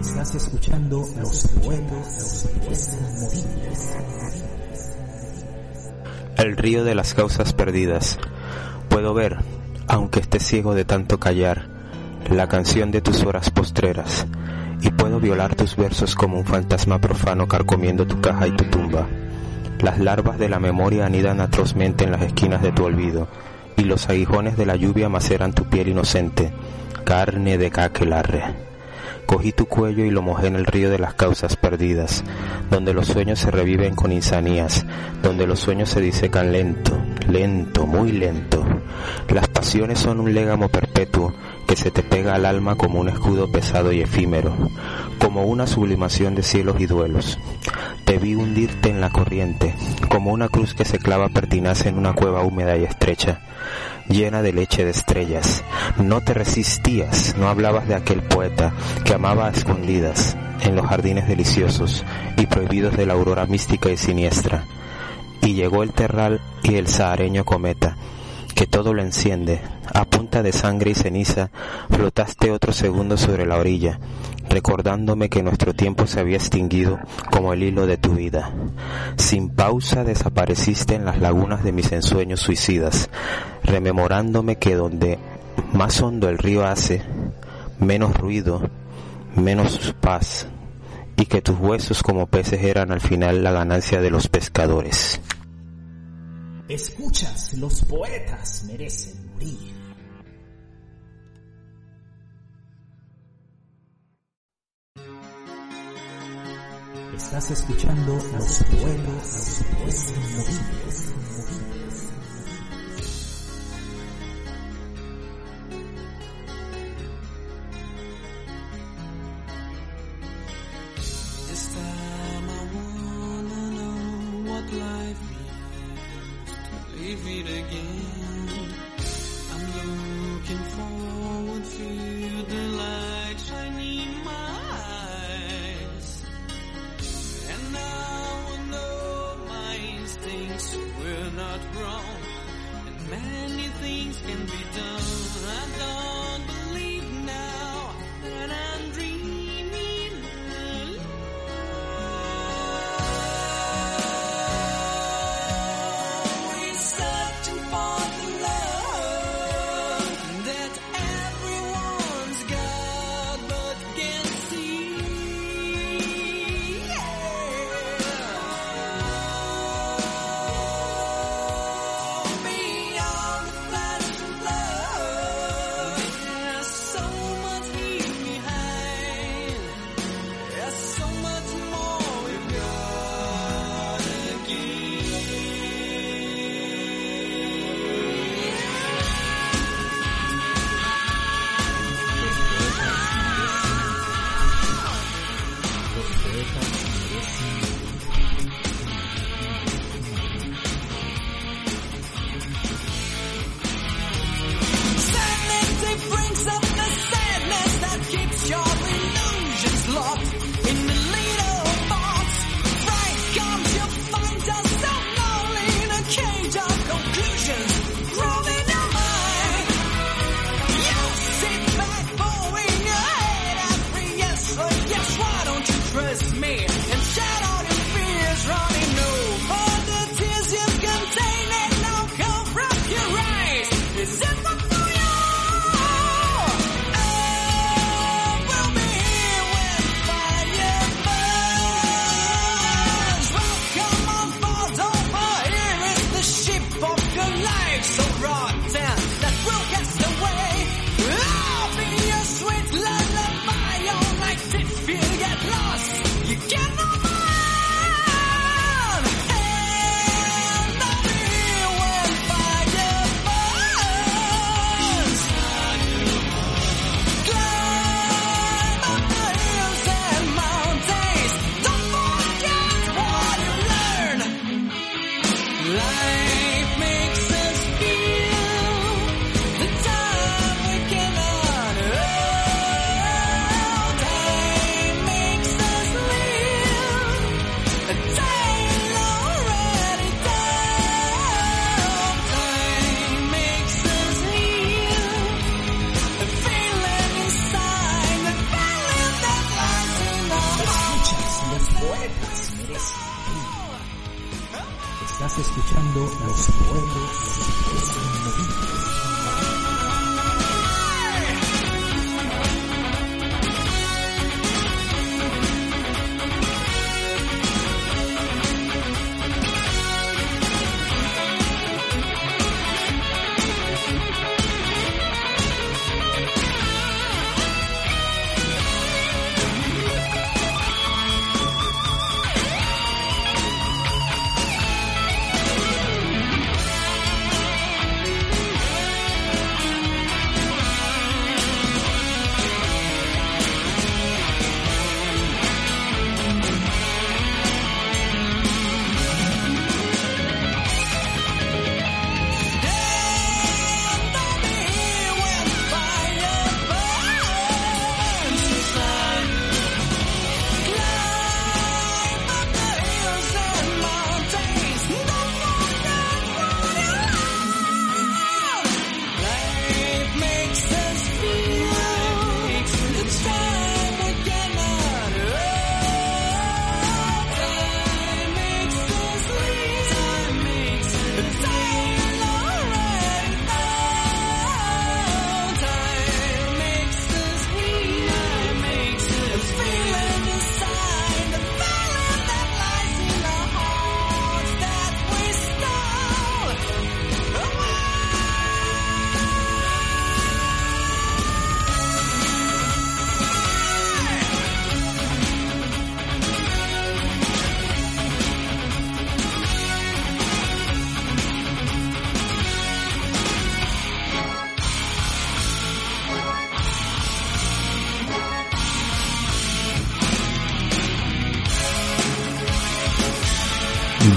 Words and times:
Estás 0.00 0.34
escuchando 0.34 1.04
los 1.20 1.48
poetas, 1.48 2.48
El 6.36 6.56
río 6.56 6.84
de 6.84 6.94
las 6.94 7.14
causas 7.14 7.52
perdidas. 7.52 8.18
Puedo 8.88 9.14
ver, 9.14 9.38
aunque 9.88 10.20
esté 10.20 10.38
ciego 10.40 10.74
de 10.74 10.84
tanto 10.84 11.18
callar, 11.18 11.68
la 12.30 12.48
canción 12.48 12.90
de 12.90 13.00
tus 13.00 13.22
horas 13.24 13.50
postreras, 13.50 14.26
y 14.82 14.90
puedo 14.90 15.20
violar 15.20 15.54
tus 15.54 15.76
versos 15.76 16.14
como 16.14 16.38
un 16.38 16.44
fantasma 16.44 17.00
profano 17.00 17.48
carcomiendo 17.48 18.06
tu 18.06 18.20
caja 18.20 18.46
y 18.46 18.52
tu 18.52 18.64
tumba. 18.64 19.06
Las 19.80 19.98
larvas 19.98 20.38
de 20.38 20.48
la 20.48 20.58
memoria 20.58 21.06
anidan 21.06 21.40
atrozmente 21.40 22.04
en 22.04 22.12
las 22.12 22.22
esquinas 22.22 22.62
de 22.62 22.72
tu 22.72 22.84
olvido, 22.84 23.28
y 23.76 23.82
los 23.84 24.08
aguijones 24.08 24.56
de 24.56 24.66
la 24.66 24.76
lluvia 24.76 25.08
maceran 25.08 25.52
tu 25.52 25.64
piel 25.64 25.88
inocente, 25.88 26.52
carne 27.04 27.58
de 27.58 27.70
caquelarre. 27.70 28.42
Cogí 29.26 29.52
tu 29.52 29.66
cuello 29.66 30.04
y 30.04 30.10
lo 30.10 30.22
mojé 30.22 30.46
en 30.46 30.56
el 30.56 30.66
río 30.66 30.90
de 30.90 30.98
las 30.98 31.14
causas 31.14 31.56
perdidas, 31.56 32.24
donde 32.70 32.94
los 32.94 33.08
sueños 33.08 33.40
se 33.40 33.50
reviven 33.50 33.94
con 33.94 34.12
insanías, 34.12 34.86
donde 35.22 35.46
los 35.46 35.58
sueños 35.58 35.90
se 35.90 36.00
disecan 36.00 36.52
lento, 36.52 36.96
lento, 37.28 37.86
muy 37.86 38.12
lento. 38.12 38.64
Las 39.28 39.48
pasiones 39.48 39.98
son 39.98 40.20
un 40.20 40.32
légamo 40.34 40.68
perpetuo 40.68 41.34
que 41.66 41.76
se 41.76 41.90
te 41.90 42.02
pega 42.02 42.34
al 42.34 42.46
alma 42.46 42.76
como 42.76 43.00
un 43.00 43.08
escudo 43.08 43.50
pesado 43.50 43.92
y 43.92 44.00
efímero, 44.00 44.54
como 45.18 45.44
una 45.44 45.66
sublimación 45.66 46.34
de 46.34 46.42
cielos 46.42 46.76
y 46.78 46.86
duelos. 46.86 47.38
Te 48.04 48.18
vi 48.18 48.34
hundirte 48.34 48.90
en 48.90 49.00
la 49.00 49.10
corriente, 49.10 49.74
como 50.08 50.32
una 50.32 50.48
cruz 50.48 50.74
que 50.74 50.84
se 50.84 50.98
clava 50.98 51.28
pertinaz 51.28 51.86
en 51.86 51.98
una 51.98 52.14
cueva 52.14 52.42
húmeda 52.42 52.76
y 52.76 52.84
estrecha 52.84 53.40
llena 54.08 54.42
de 54.42 54.52
leche 54.52 54.84
de 54.84 54.90
estrellas. 54.90 55.64
No 55.98 56.20
te 56.20 56.34
resistías, 56.34 57.36
no 57.36 57.48
hablabas 57.48 57.88
de 57.88 57.94
aquel 57.94 58.22
poeta 58.22 58.72
que 59.04 59.14
amaba 59.14 59.46
a 59.46 59.50
escondidas 59.50 60.36
en 60.62 60.76
los 60.76 60.86
jardines 60.86 61.28
deliciosos 61.28 62.04
y 62.36 62.46
prohibidos 62.46 62.96
de 62.96 63.06
la 63.06 63.14
aurora 63.14 63.46
mística 63.46 63.90
y 63.90 63.96
siniestra. 63.96 64.64
Y 65.46 65.54
llegó 65.54 65.84
el 65.84 65.92
terral 65.92 66.40
y 66.64 66.74
el 66.74 66.88
sahareño 66.88 67.44
cometa, 67.44 67.96
que 68.56 68.66
todo 68.66 68.92
lo 68.92 69.00
enciende. 69.00 69.60
A 69.94 70.04
punta 70.04 70.42
de 70.42 70.50
sangre 70.50 70.90
y 70.90 70.94
ceniza 70.96 71.52
flotaste 71.88 72.50
otro 72.50 72.72
segundo 72.72 73.16
sobre 73.16 73.46
la 73.46 73.56
orilla, 73.56 74.00
recordándome 74.48 75.28
que 75.28 75.44
nuestro 75.44 75.72
tiempo 75.72 76.08
se 76.08 76.18
había 76.18 76.36
extinguido 76.36 76.98
como 77.30 77.52
el 77.52 77.62
hilo 77.62 77.86
de 77.86 77.96
tu 77.96 78.16
vida. 78.16 78.52
Sin 79.18 79.50
pausa 79.50 80.02
desapareciste 80.02 80.96
en 80.96 81.04
las 81.04 81.20
lagunas 81.20 81.62
de 81.62 81.70
mis 81.70 81.92
ensueños 81.92 82.40
suicidas, 82.40 83.08
rememorándome 83.62 84.56
que 84.56 84.74
donde 84.74 85.20
más 85.72 86.02
hondo 86.02 86.28
el 86.28 86.38
río 86.38 86.66
hace, 86.66 87.02
menos 87.78 88.16
ruido, 88.16 88.68
menos 89.36 89.94
paz, 90.00 90.48
y 91.16 91.26
que 91.26 91.40
tus 91.40 91.56
huesos 91.56 92.02
como 92.02 92.26
peces 92.26 92.64
eran 92.64 92.90
al 92.90 93.00
final 93.00 93.44
la 93.44 93.52
ganancia 93.52 94.00
de 94.00 94.10
los 94.10 94.26
pescadores. 94.26 95.20
Escuchas, 96.68 97.54
los 97.54 97.80
poetas 97.84 98.64
merecen 98.64 99.32
morir. 99.34 99.72
Estás 107.14 107.50
escuchando 107.52 108.14
los 108.14 108.64
poetas, 108.64 109.64
los 109.84 110.12
poetas 110.12 111.15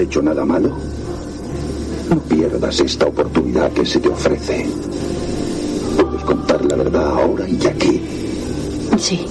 Hecho 0.10 0.24
nada 0.24 0.44
malo? 0.44 0.72
No 2.10 2.20
pierdas 2.22 2.80
esta 2.80 3.06
oportunidad 3.06 3.72
que 3.74 3.86
se 3.86 4.00
te 4.00 4.10
ofrece. 4.10 4.66
Puedes 6.02 6.24
contar 6.24 6.66
la 6.66 6.78
verdad 6.78 7.12
ahora 7.12 7.48
y 7.48 7.68
aquí. 7.68 8.02
Sí, 8.98 9.28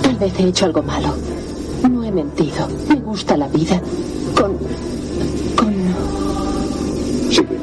tal 0.00 0.14
vez 0.14 0.32
he 0.38 0.44
hecho 0.44 0.66
algo 0.66 0.80
malo. 0.84 1.12
No 1.90 2.04
he 2.04 2.12
mentido. 2.12 2.68
Me 2.88 3.00
gusta 3.00 3.36
la 3.36 3.48
vida. 3.48 3.82
Con... 4.36 4.56
con... 5.56 5.74
Sigue. 7.28 7.58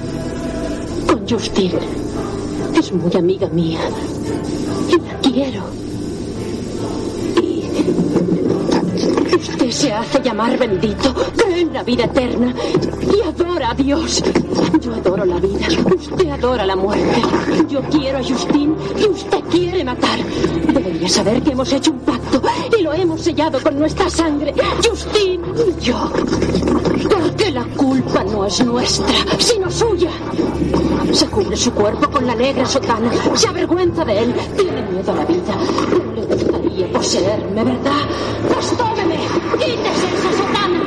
con 1.08 1.30
Justine. 1.30 1.80
Es 2.78 2.92
muy 2.92 3.14
amiga 3.16 3.48
mía. 3.48 3.80
Y 4.90 5.00
la 5.00 5.18
quiero. 5.22 5.87
Usted 9.38 9.70
se 9.70 9.94
hace 9.94 10.20
llamar 10.22 10.58
bendito, 10.58 11.14
cree 11.36 11.62
en 11.62 11.74
la 11.74 11.84
vida 11.84 12.06
eterna 12.06 12.54
y 13.16 13.22
adora 13.22 13.70
a 13.70 13.74
Dios. 13.76 14.24
Yo 14.82 14.94
adoro 14.96 15.26
la 15.26 15.40
vida, 15.40 15.68
usted 15.96 16.30
adora 16.30 16.66
la 16.66 16.76
muerte. 16.76 17.22
Yo 17.70 17.82
quiero 17.84 18.18
a 18.18 18.24
Justine 18.24 18.76
y 18.98 19.06
usted 19.06 19.40
quiere 19.52 19.84
matar. 19.84 20.20
Debería 20.74 21.08
saber 21.08 21.42
que 21.44 21.52
hemos 21.52 21.72
hecho 21.72 21.92
un 21.92 22.00
pacto 22.00 22.42
y 22.78 22.82
lo 22.82 22.94
hemos 22.94 23.22
sellado 23.22 23.62
con 23.62 23.78
nuestra 23.78 24.10
sangre. 24.10 24.54
Justine 24.84 25.44
y 25.68 25.84
yo. 25.84 26.12
Porque 27.10 27.52
la 27.52 27.64
culpa 27.76 28.24
no 28.24 28.46
es 28.46 28.66
nuestra, 28.66 29.16
sino 29.38 29.70
suya. 29.70 30.12
Se 31.12 31.28
cubre 31.28 31.56
su 31.56 31.72
cuerpo 31.74 32.10
con 32.10 32.26
la 32.26 32.36
negra 32.36 32.66
sotana, 32.66 33.12
se 33.36 33.48
avergüenza 33.48 34.04
de 34.04 34.20
él, 34.20 34.34
tiene 34.56 34.82
miedo 34.92 35.12
a 35.12 35.16
la 35.16 35.26
vida. 35.26 35.56
No 35.92 36.14
le 36.14 36.26
gustaría 36.26 36.92
poseerme, 36.92 37.64
¿verdad? 37.64 38.02
Pues 38.54 38.74
quítese 39.60 40.08
esa 40.16 40.32
sotana. 40.38 40.82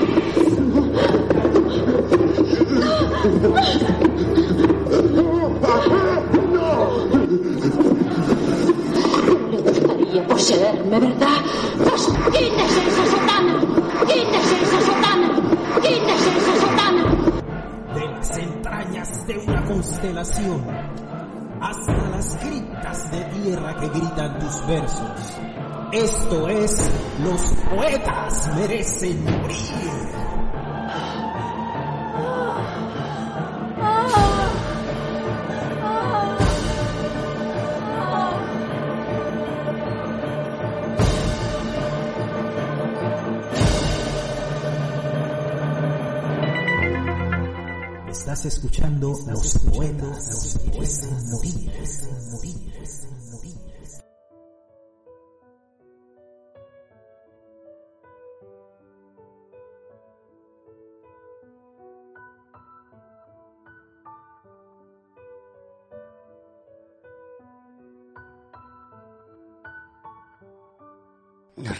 No 9.10 9.46
le 9.50 9.58
gustaría 9.58 10.26
poseerme, 10.26 11.00
¿verdad? 11.00 11.38
Pues 11.78 12.08
quítese 12.32 12.80
esa 12.88 13.06
sotana, 13.06 13.60
quítese 14.06 14.62
esa 14.62 14.80
sotana, 14.86 15.28
quítese 15.82 16.30
esa 16.38 16.54
sotana. 16.66 17.04
de 17.94 18.06
las 18.06 18.38
entrañas 18.38 19.26
de 19.26 19.38
una 19.38 19.64
constelación 19.64 20.64
hasta 21.60 21.92
las 22.08 22.36
criptas 22.36 23.10
de 23.10 23.24
tierra 23.42 23.76
que 23.76 23.88
gritan 23.88 24.38
tus 24.38 24.66
versos. 24.66 25.49
Esto 25.92 26.48
es 26.48 26.88
Los 27.18 27.40
poetas 27.68 28.54
merecen 28.54 29.24
morir. 29.24 29.56
Estás 48.08 48.44
escuchando 48.44 49.08
Los 49.26 49.58
poetas 49.58 50.56
merecen 50.64 51.30
morir. 51.32 51.70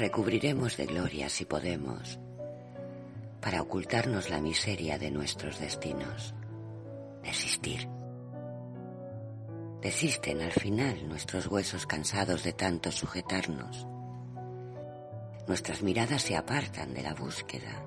Recubriremos 0.01 0.79
de 0.79 0.87
gloria 0.87 1.29
si 1.29 1.45
podemos, 1.45 2.19
para 3.43 3.61
ocultarnos 3.61 4.31
la 4.31 4.41
miseria 4.41 4.99
de 4.99 5.11
nuestros 5.11 5.61
destinos. 5.61 6.35
Desistir. 7.23 7.87
Desisten 9.83 10.41
al 10.41 10.53
final 10.53 11.07
nuestros 11.07 11.47
huesos 11.49 11.87
cansados 11.87 12.43
de 12.45 12.55
tanto 12.55 12.91
sujetarnos. 12.91 13.87
Nuestras 15.47 15.83
miradas 15.83 16.23
se 16.23 16.35
apartan 16.35 16.95
de 16.95 17.03
la 17.03 17.13
búsqueda 17.13 17.85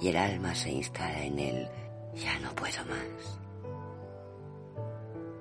y 0.00 0.08
el 0.08 0.16
alma 0.16 0.54
se 0.54 0.70
instala 0.70 1.24
en 1.24 1.38
el 1.38 1.68
ya 2.14 2.38
no 2.40 2.54
puedo 2.54 2.82
más. 2.86 3.38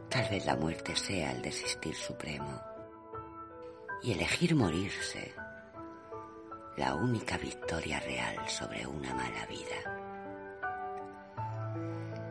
Tal 0.10 0.30
vez 0.30 0.46
la 0.46 0.58
muerte 0.58 0.98
sea 0.98 1.32
el 1.32 1.42
desistir 1.42 1.96
supremo 1.96 2.73
y 4.04 4.12
elegir 4.12 4.54
morirse 4.54 5.34
la 6.76 6.94
única 6.94 7.38
victoria 7.38 8.00
real 8.02 8.36
sobre 8.50 8.86
una 8.86 9.14
mala 9.14 9.46
vida. 9.46 10.02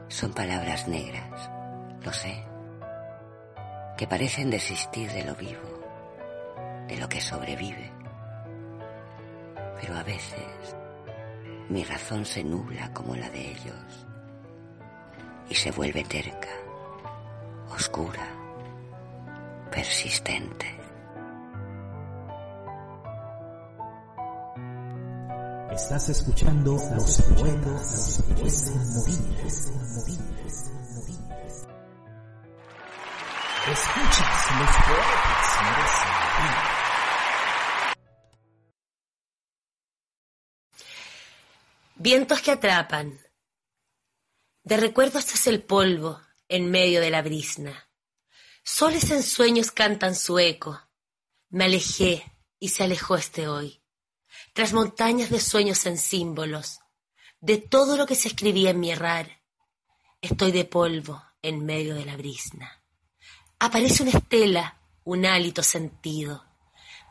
Son 0.09 0.35
palabras 0.35 0.87
negras, 0.87 1.51
lo 2.05 2.13
sé, 2.13 2.45
que 3.97 4.07
parecen 4.07 4.51
desistir 4.51 5.11
de 5.13 5.25
lo 5.25 5.35
vivo, 5.35 5.81
de 6.89 6.99
lo 6.99 7.09
que 7.09 7.21
sobrevive. 7.21 7.91
Pero 9.81 9.97
a 9.97 10.03
veces 10.03 10.77
mi 11.71 11.85
razón 11.85 12.27
se 12.27 12.45
nubla 12.45 12.93
como 12.93 13.17
la 13.17 13.31
de 13.31 13.51
ellos 13.53 14.07
y 15.49 15.55
se 15.55 15.71
vuelve 15.71 16.05
terca, 16.05 16.51
oscura, 17.71 18.29
persistente. 19.71 20.82
Estás 25.75 26.07
escuchando 26.11 26.73
los 26.73 27.23
poetas, 27.23 28.19
los 28.19 28.23
poetas 28.23 28.71
movibles. 28.95 29.71
Escuchas 33.73 34.51
los 34.59 34.77
poetas 34.87 35.63
merecen. 35.63 36.13
Vientos 41.95 42.43
que 42.43 42.51
atrapan. 42.51 43.19
De 44.65 44.77
recuerdos 44.77 45.33
es 45.33 45.47
el 45.47 45.63
polvo 45.63 46.21
en 46.49 46.71
medio 46.71 47.01
de 47.01 47.09
la 47.09 47.23
brisna. 47.23 47.89
Soles 48.63 49.11
en 49.11 49.23
sueños 49.23 49.71
cantan 49.71 50.17
su 50.17 50.39
eco. 50.39 50.79
Me 51.49 51.65
alejé 51.65 52.31
y 52.59 52.69
se 52.69 52.85
alejó 52.85 53.17
este 53.17 53.49
hoy. 53.49 53.82
Tras 54.53 54.75
montañas 54.75 55.31
de 55.31 55.41
sueños 55.41 55.87
en 55.87 55.97
símbolos, 55.97 56.81
de 57.41 57.57
todo 57.57 57.97
lo 57.97 58.07
que 58.07 58.15
se 58.15 58.29
escribía 58.29 58.71
en 58.71 58.81
mi 58.81 58.91
errar, 58.91 59.41
estoy 60.21 60.53
de 60.53 60.67
polvo 60.67 61.23
en 61.41 61.65
medio 61.65 61.95
de 61.95 62.05
la 62.05 62.17
brisna. 62.17 62.83
Aparece 63.59 64.03
una 64.03 64.13
estela, 64.13 64.79
un 65.05 65.25
hálito 65.25 65.63
sentido. 65.63 66.45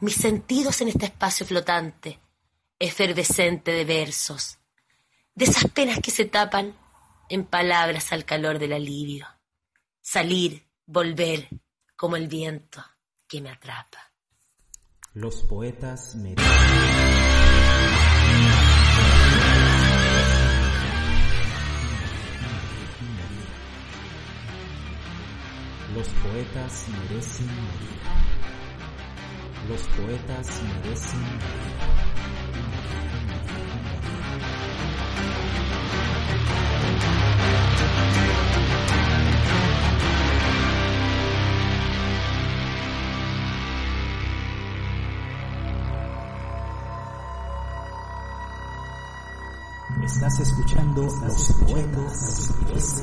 Mis 0.01 0.15
sentidos 0.15 0.81
en 0.81 0.89
este 0.89 1.05
espacio 1.05 1.45
flotante, 1.45 2.19
efervescente 2.77 3.71
de 3.71 3.85
versos, 3.85 4.59
de 5.33 5.45
esas 5.45 5.65
penas 5.71 5.99
que 5.99 6.11
se 6.11 6.25
tapan 6.25 6.77
en 7.27 7.45
palabras 7.45 8.11
al 8.11 8.23
calor 8.23 8.59
del 8.59 8.73
alivio. 8.73 9.27
Salir, 9.99 10.67
volver, 10.85 11.49
como 11.95 12.17
el 12.17 12.27
viento 12.27 12.83
que 13.27 13.41
me 13.41 13.49
atrapa. 13.49 14.11
Los 15.13 15.41
poetas 15.43 16.15
merecen. 16.15 17.20
Los 25.93 26.07
poetas 26.07 26.85
merecen 26.87 27.47
morir. 27.47 27.99
Los 29.67 29.81
poetas 29.81 30.61
merecen 30.63 31.21
morir. 31.21 33.10
Estás 50.21 50.39
escuchando 50.41 51.01
los 51.01 51.53
poetas, 51.53 52.53
los 52.69 53.01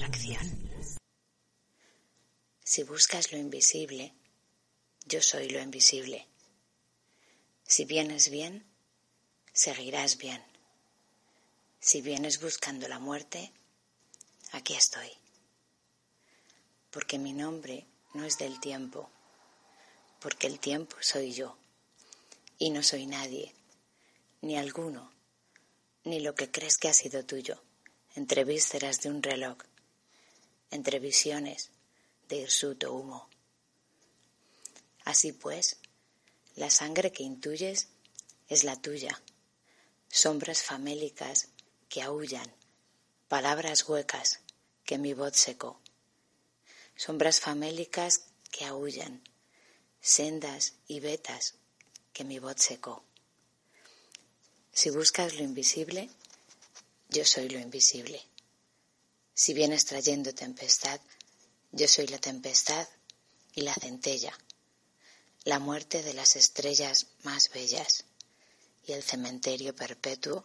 atracción. 0.00 0.98
Si 2.64 2.82
buscas 2.84 3.32
lo 3.32 3.38
invisible, 3.38 4.14
yo 5.06 5.20
soy 5.20 5.50
lo 5.50 5.60
invisible. 5.60 6.26
Si 7.66 7.84
vienes 7.84 8.30
bien, 8.30 8.64
seguirás 9.52 10.16
bien. 10.16 10.42
Si 11.80 12.00
vienes 12.00 12.40
buscando 12.40 12.88
la 12.88 12.98
muerte, 12.98 13.52
aquí 14.52 14.74
estoy. 14.74 15.10
Porque 16.90 17.18
mi 17.18 17.32
nombre 17.32 17.86
no 18.14 18.24
es 18.24 18.38
del 18.38 18.58
tiempo, 18.60 19.10
porque 20.20 20.46
el 20.46 20.58
tiempo 20.60 20.96
soy 21.00 21.32
yo. 21.32 21.56
Y 22.58 22.70
no 22.70 22.82
soy 22.82 23.06
nadie, 23.06 23.54
ni 24.40 24.56
alguno, 24.56 25.12
ni 26.04 26.20
lo 26.20 26.34
que 26.34 26.50
crees 26.50 26.78
que 26.78 26.88
ha 26.88 26.94
sido 26.94 27.24
tuyo, 27.24 27.62
entre 28.14 28.44
vísceras 28.44 29.00
de 29.00 29.08
un 29.08 29.22
reloj, 29.22 29.58
entre 30.70 30.98
visiones 30.98 31.70
de 32.28 32.36
hirsuto 32.36 32.92
humo. 32.92 33.28
Así 35.04 35.32
pues, 35.32 35.76
la 36.54 36.70
sangre 36.70 37.12
que 37.12 37.22
intuyes 37.22 37.88
es 38.48 38.64
la 38.64 38.80
tuya, 38.80 39.20
sombras 40.08 40.62
famélicas 40.62 41.48
que 41.88 42.02
aullan, 42.02 42.52
palabras 43.28 43.88
huecas 43.88 44.40
que 44.84 44.98
mi 44.98 45.14
voz 45.14 45.36
secó, 45.36 45.80
sombras 46.96 47.40
famélicas 47.40 48.24
que 48.50 48.64
aullan, 48.64 49.22
sendas 50.00 50.74
y 50.86 51.00
vetas 51.00 51.54
que 52.12 52.24
mi 52.24 52.38
voz 52.38 52.56
secó. 52.58 53.04
Si 54.72 54.90
buscas 54.90 55.34
lo 55.34 55.42
invisible, 55.42 56.10
yo 57.08 57.24
soy 57.24 57.48
lo 57.48 57.58
invisible. 57.58 58.29
Si 59.42 59.54
vienes 59.54 59.86
trayendo 59.86 60.34
tempestad, 60.34 61.00
yo 61.72 61.88
soy 61.88 62.06
la 62.08 62.18
tempestad 62.18 62.86
y 63.54 63.62
la 63.62 63.72
centella, 63.72 64.38
la 65.44 65.58
muerte 65.58 66.02
de 66.02 66.12
las 66.12 66.36
estrellas 66.36 67.06
más 67.22 67.48
bellas 67.48 68.04
y 68.86 68.92
el 68.92 69.02
cementerio 69.02 69.74
perpetuo 69.74 70.44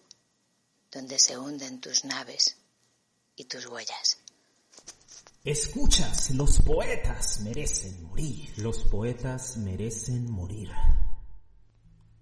donde 0.94 1.20
se 1.20 1.38
hunden 1.38 1.82
tus 1.82 2.06
naves 2.06 2.56
y 3.36 3.44
tus 3.44 3.66
huellas. 3.66 4.20
Escuchas, 5.44 6.30
los 6.30 6.62
poetas 6.62 7.42
merecen 7.42 8.02
morir. 8.02 8.54
Los 8.56 8.86
poetas 8.86 9.58
merecen 9.58 10.32
morir. 10.32 10.72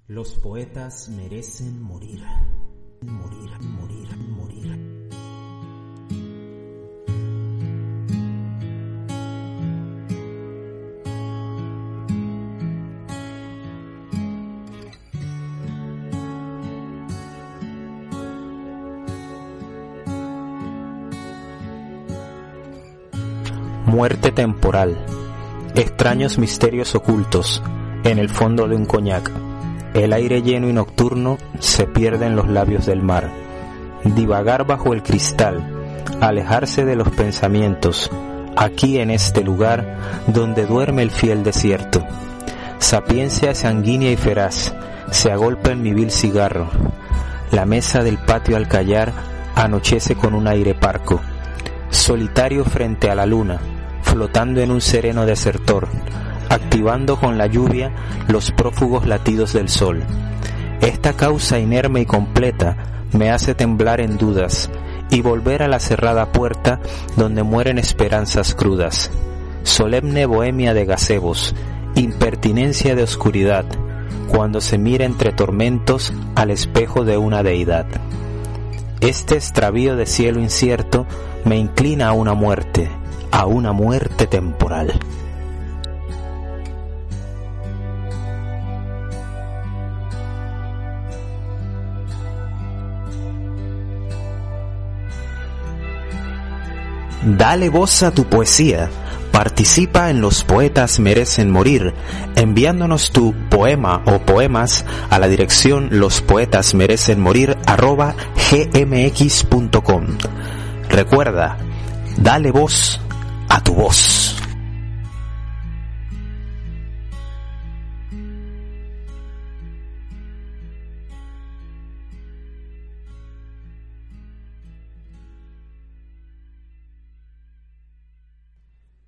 Los 0.08 0.34
poetas 0.40 1.08
merecen 1.10 1.80
morir. 1.80 2.24
Morir, 3.02 3.60
morir. 3.60 4.03
Muerte 23.94 24.32
temporal. 24.32 24.98
Extraños 25.76 26.40
misterios 26.40 26.96
ocultos 26.96 27.62
en 28.04 28.18
el 28.18 28.28
fondo 28.28 28.68
de 28.68 28.76
un 28.76 28.88
coñac. 28.88 29.30
El 29.94 30.14
aire 30.14 30.42
lleno 30.42 30.68
y 30.68 30.74
nocturno 30.74 31.38
se 31.60 31.86
pierde 31.86 32.26
en 32.26 32.36
los 32.36 32.48
labios 32.48 32.88
del 32.88 33.04
mar. 33.04 33.30
Divagar 34.04 34.66
bajo 34.66 34.96
el 34.96 35.04
cristal, 35.04 35.86
alejarse 36.22 36.86
de 36.86 36.96
los 36.96 37.12
pensamientos, 37.12 38.10
aquí 38.56 38.98
en 38.98 39.12
este 39.12 39.44
lugar 39.44 40.00
donde 40.26 40.66
duerme 40.66 41.04
el 41.04 41.12
fiel 41.12 41.44
desierto. 41.44 42.04
Sapiencia 42.80 43.54
sanguínea 43.54 44.12
y 44.12 44.18
feraz 44.18 44.74
se 45.12 45.32
agolpa 45.32 45.70
en 45.70 45.84
mi 45.84 45.94
vil 45.94 46.10
cigarro. 46.10 46.68
La 47.52 47.68
mesa 47.68 48.02
del 48.02 48.18
patio 48.18 48.58
al 48.58 48.68
callar 48.68 49.14
anochece 49.54 50.16
con 50.16 50.34
un 50.34 50.48
aire 50.48 50.74
parco. 50.74 51.22
Solitario 51.92 52.66
frente 52.66 53.12
a 53.12 53.14
la 53.14 53.28
luna, 53.28 53.60
flotando 54.14 54.62
en 54.62 54.70
un 54.70 54.80
sereno 54.80 55.26
desertor, 55.26 55.88
activando 56.48 57.20
con 57.20 57.40
la 57.40 57.48
lluvia 57.48 57.92
los 58.28 58.52
prófugos 58.52 59.08
latidos 59.08 59.54
del 59.54 59.70
sol. 59.70 60.04
Esta 60.82 61.14
causa 61.14 61.58
inerme 61.58 62.02
y 62.02 62.06
completa 62.06 62.78
me 63.12 63.32
hace 63.32 63.56
temblar 63.56 64.02
en 64.02 64.20
dudas 64.20 64.70
y 65.10 65.22
volver 65.22 65.64
a 65.64 65.68
la 65.68 65.80
cerrada 65.80 66.32
puerta 66.32 66.80
donde 67.18 67.42
mueren 67.42 67.80
esperanzas 67.80 68.54
crudas. 68.54 69.10
Solemne 69.64 70.28
bohemia 70.28 70.76
de 70.76 70.86
gazebos, 70.86 71.56
impertinencia 71.96 72.94
de 72.94 73.02
oscuridad, 73.02 73.66
cuando 74.28 74.62
se 74.62 74.78
mira 74.78 75.06
entre 75.06 75.32
tormentos 75.32 76.14
al 76.36 76.52
espejo 76.52 77.04
de 77.04 77.18
una 77.18 77.42
deidad. 77.42 77.88
Este 79.02 79.34
extravío 79.34 79.96
de 79.96 80.06
cielo 80.06 80.40
incierto 80.40 81.08
me 81.46 81.58
inclina 81.58 82.10
a 82.10 82.14
una 82.14 82.36
muerte, 82.36 82.92
a 83.34 83.48
una 83.48 83.74
muerte 83.74 84.28
temporal. 84.28 84.94
Dale 97.24 97.70
voz 97.70 98.04
a 98.04 98.12
tu 98.12 98.26
poesía. 98.26 98.92
Participa 99.32 100.12
en 100.12 100.22
Los 100.22 100.44
Poetas 100.44 101.00
Merecen 101.00 101.50
Morir, 101.50 101.96
enviándonos 102.36 103.12
tu 103.12 103.34
poema 103.50 104.04
o 104.06 104.20
poemas 104.20 104.86
a 105.10 105.18
la 105.18 105.28
dirección 105.28 105.88
lospoetasmerecenmorir 105.90 107.58
arroba 107.66 108.14
gmx.com. 108.52 110.06
Recuerda, 110.88 111.58
dale 112.18 112.52
voz 112.52 113.00
a 113.54 113.64
tu 113.64 113.74
voz. 113.74 114.36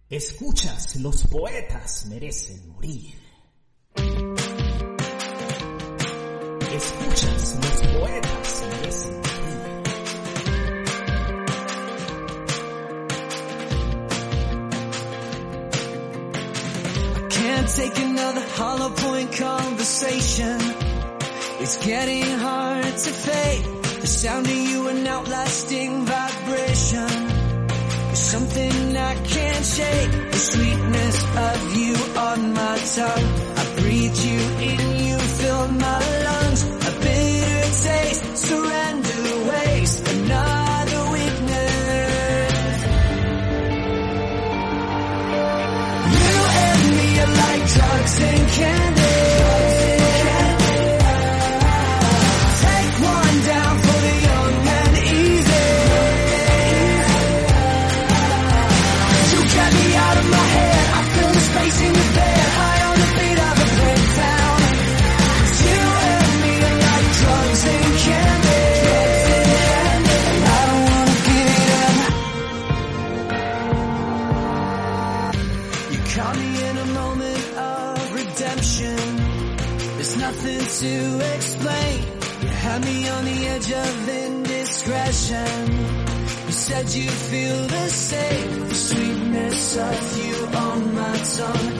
Escuchas, 0.08 0.96
los 0.98 1.24
poetas 1.28 2.06
merecen 2.06 2.70
morir. 2.70 3.16
Escuchas, 6.72 7.56
los 7.56 7.88
poetas 7.98 8.64
merecen 8.70 9.18
morir. 9.18 9.35
Another 17.94 18.42
hollow 18.58 18.90
point 18.90 19.32
conversation. 19.34 20.58
It's 21.62 21.78
getting 21.86 22.26
hard 22.40 22.84
to 23.06 23.12
fade. 23.26 23.66
The 24.02 24.08
sound 24.08 24.48
of 24.48 24.56
you 24.56 24.88
an 24.88 25.06
outlasting 25.06 26.06
vibration. 26.06 27.14
There's 28.08 28.20
something 28.20 28.98
I 28.98 29.16
can't 29.36 29.66
shake. 29.66 30.12
The 30.32 30.38
sweetness 30.38 31.18
of 31.48 31.76
you 31.78 31.96
on 32.30 32.54
my 32.54 32.78
tongue. 32.98 33.30
I 33.62 33.64
breathe 33.80 34.18
you 34.18 34.40
in, 34.70 34.82
you 35.06 35.18
fill 35.40 35.68
my 35.68 36.02
lungs. 36.28 36.64
A 36.64 36.92
bitter 37.04 37.66
taste, 37.84 38.38
surrender 38.38 38.85
can't 48.56 48.95
You 86.96 87.10
feel 87.10 87.68
the 87.68 87.90
same. 87.90 88.70
The 88.70 88.76
sweetness 88.76 89.78
of 89.78 90.18
you 90.26 90.46
on 90.58 90.96
my 90.96 91.18
tongue. 91.18 91.75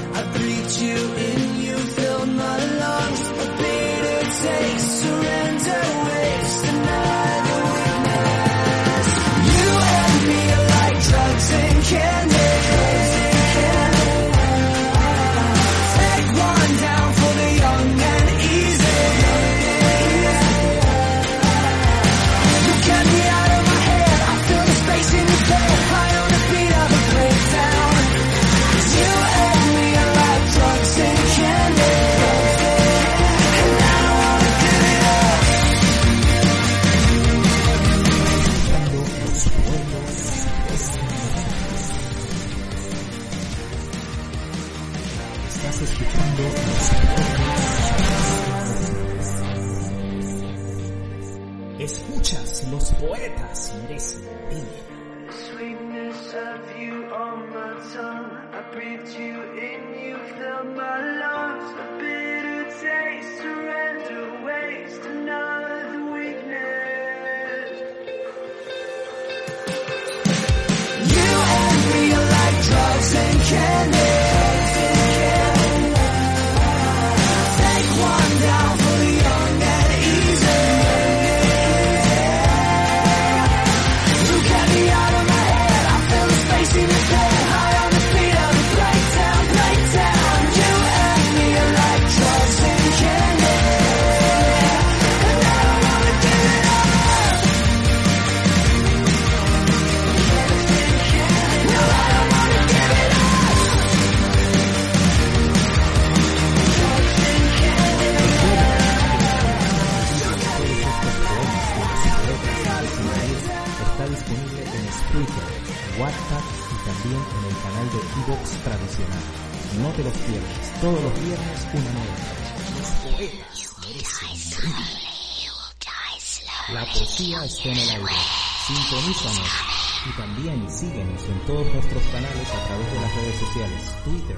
Síguenos 131.18 131.30
en 131.30 131.48
todos 131.48 131.74
nuestros 131.74 132.04
canales 132.04 132.50
a 132.50 132.68
través 132.68 132.94
de 132.94 133.02
las 133.02 133.16
redes 133.16 133.40
sociales, 133.40 133.96
Twitter, 134.04 134.38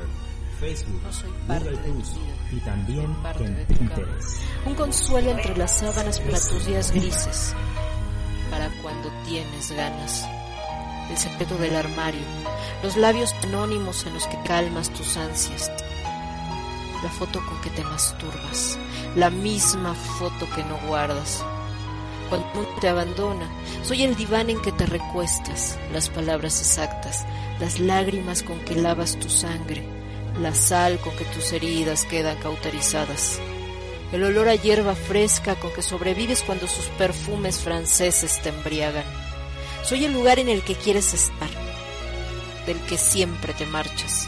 Facebook, 0.59 1.01
Google 1.47 1.77
Plus 1.77 2.11
y 2.51 2.59
también 2.61 3.15
en 3.39 3.65
Pinterest. 3.67 4.41
Un 4.65 4.75
consuelo 4.75 5.31
entre 5.31 5.57
las 5.57 5.77
sábanas 5.77 6.19
para 6.19 6.39
tus 6.39 6.65
días 6.65 6.91
grises, 6.91 7.53
para 8.49 8.69
cuando 8.81 9.09
tienes 9.25 9.71
ganas. 9.71 10.27
El 11.09 11.17
secreto 11.17 11.55
del 11.57 11.75
armario, 11.75 12.21
los 12.83 12.97
labios 12.97 13.33
anónimos 13.43 14.05
en 14.05 14.13
los 14.13 14.27
que 14.27 14.37
calmas 14.43 14.89
tus 14.89 15.15
ansias. 15.15 15.71
La 17.03 17.09
foto 17.09 17.39
con 17.45 17.61
que 17.61 17.69
te 17.69 17.83
masturbas, 17.83 18.77
la 19.15 19.29
misma 19.29 19.93
foto 19.93 20.47
que 20.55 20.63
no 20.63 20.77
guardas. 20.87 21.45
Cuando 22.29 22.67
te 22.81 22.89
abandona, 22.89 23.49
soy 23.83 24.03
el 24.03 24.15
diván 24.15 24.49
en 24.49 24.61
que 24.61 24.73
te 24.73 24.85
recuestas, 24.85 25.77
las 25.93 26.09
palabras 26.09 26.59
exactas, 26.59 27.25
las 27.59 27.79
lágrimas 27.79 28.43
con 28.43 28.59
que 28.59 28.75
lavas 28.75 29.17
tu 29.17 29.29
sangre, 29.29 29.83
la 30.41 30.53
sal 30.53 30.99
con 30.99 31.15
que 31.15 31.23
tus 31.25 31.53
heridas 31.53 32.03
quedan 32.03 32.37
cauterizadas, 32.37 33.39
el 34.11 34.23
olor 34.23 34.49
a 34.49 34.55
hierba 34.55 34.93
fresca 34.95 35.55
con 35.55 35.71
que 35.71 35.81
sobrevives 35.81 36.43
cuando 36.43 36.67
sus 36.67 36.85
perfumes 36.97 37.59
franceses 37.59 38.41
te 38.41 38.49
embriagan. 38.49 39.05
Soy 39.83 40.03
el 40.03 40.13
lugar 40.13 40.37
en 40.39 40.49
el 40.49 40.63
que 40.63 40.75
quieres 40.75 41.13
estar, 41.13 41.49
del 42.65 42.79
que 42.81 42.97
siempre 42.97 43.53
te 43.53 43.65
marchas. 43.65 44.27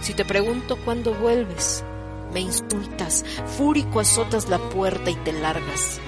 Si 0.00 0.14
te 0.14 0.24
pregunto 0.24 0.76
cuándo 0.84 1.14
vuelves, 1.14 1.84
me 2.32 2.40
insultas, 2.40 3.24
fúrico 3.56 3.98
azotas 3.98 4.48
la 4.48 4.58
puerta 4.58 5.10
y 5.10 5.16
te 5.16 5.32
largas. 5.32 6.00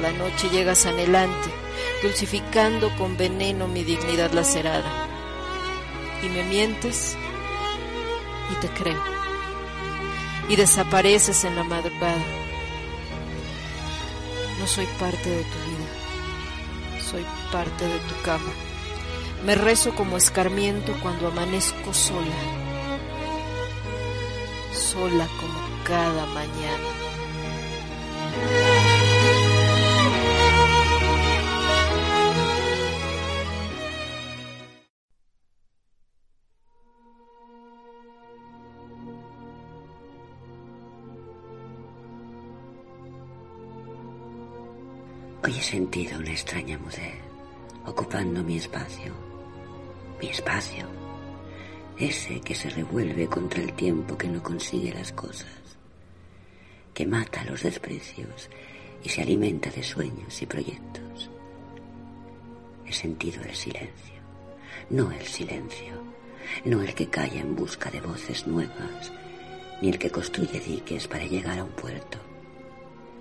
La 0.00 0.12
noche 0.12 0.50
llegas 0.50 0.84
anhelante, 0.84 1.48
dulcificando 2.02 2.94
con 2.96 3.16
veneno 3.16 3.66
mi 3.66 3.82
dignidad 3.82 4.30
lacerada. 4.32 5.06
Y 6.22 6.28
me 6.28 6.42
mientes 6.44 7.16
y 8.52 8.54
te 8.56 8.68
creo. 8.68 9.02
Y 10.48 10.56
desapareces 10.56 11.44
en 11.44 11.56
la 11.56 11.64
madrugada. 11.64 12.24
No 14.58 14.66
soy 14.66 14.86
parte 14.98 15.28
de 15.28 15.42
tu 15.42 15.58
vida, 15.68 17.02
soy 17.10 17.24
parte 17.50 17.86
de 17.86 17.98
tu 18.00 18.22
cama. 18.22 18.52
Me 19.44 19.54
rezo 19.54 19.94
como 19.94 20.16
escarmiento 20.16 20.94
cuando 21.02 21.28
amanezco 21.28 21.92
sola, 21.92 22.26
sola 24.72 25.26
como 25.40 25.84
cada 25.84 26.26
mañana. 26.26 27.06
Hoy 45.46 45.52
he 45.56 45.62
sentido 45.62 46.18
una 46.18 46.32
extraña 46.32 46.76
mudez 46.76 47.22
ocupando 47.84 48.42
mi 48.42 48.56
espacio. 48.56 49.12
Mi 50.20 50.26
espacio. 50.30 50.88
Ese 51.96 52.40
que 52.40 52.52
se 52.52 52.68
revuelve 52.68 53.28
contra 53.28 53.62
el 53.62 53.72
tiempo 53.74 54.18
que 54.18 54.26
no 54.26 54.42
consigue 54.42 54.92
las 54.92 55.12
cosas. 55.12 55.78
Que 56.92 57.06
mata 57.06 57.44
los 57.44 57.62
desprecios 57.62 58.50
y 59.04 59.08
se 59.08 59.22
alimenta 59.22 59.70
de 59.70 59.84
sueños 59.84 60.42
y 60.42 60.46
proyectos. 60.46 61.30
He 62.84 62.92
sentido 62.92 63.40
el 63.44 63.54
silencio. 63.54 64.20
No 64.90 65.12
el 65.12 65.26
silencio. 65.28 65.94
No 66.64 66.82
el 66.82 66.92
que 66.92 67.08
calla 67.08 67.40
en 67.40 67.54
busca 67.54 67.88
de 67.88 68.00
voces 68.00 68.48
nuevas. 68.48 69.12
Ni 69.80 69.90
el 69.90 69.98
que 70.00 70.10
construye 70.10 70.58
diques 70.58 71.06
para 71.06 71.24
llegar 71.24 71.60
a 71.60 71.64
un 71.64 71.70
puerto. 71.70 72.18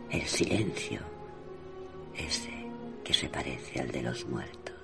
El 0.09 0.23
silencio 0.23 1.14
ese 2.17 2.53
que 3.03 3.13
se 3.13 3.29
parece 3.29 3.81
al 3.81 3.91
de 3.91 4.01
los 4.01 4.25
muertos. 4.25 4.74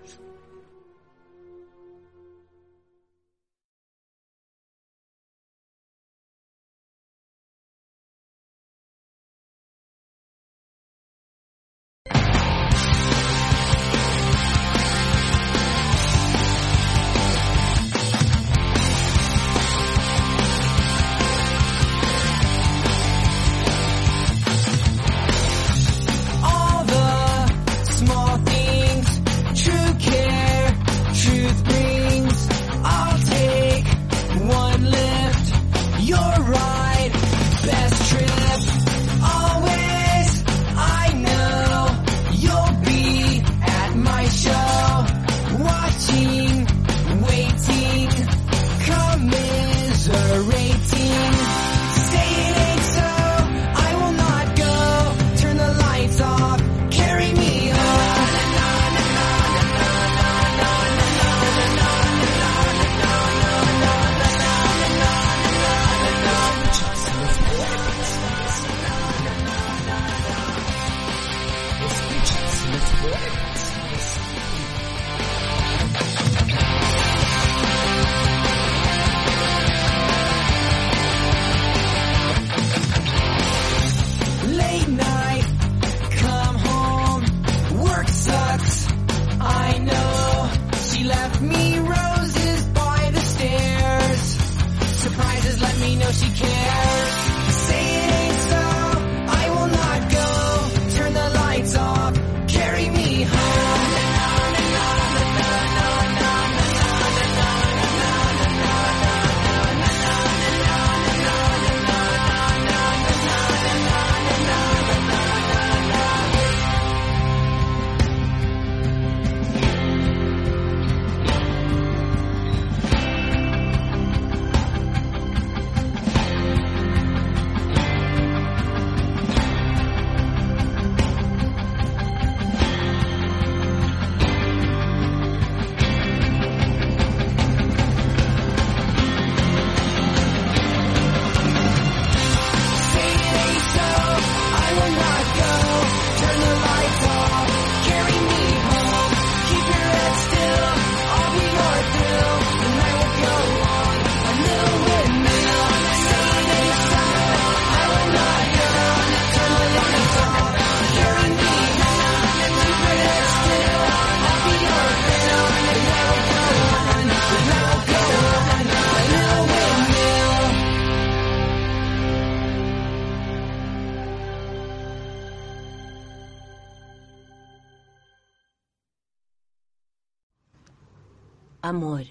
Amor, 181.71 182.03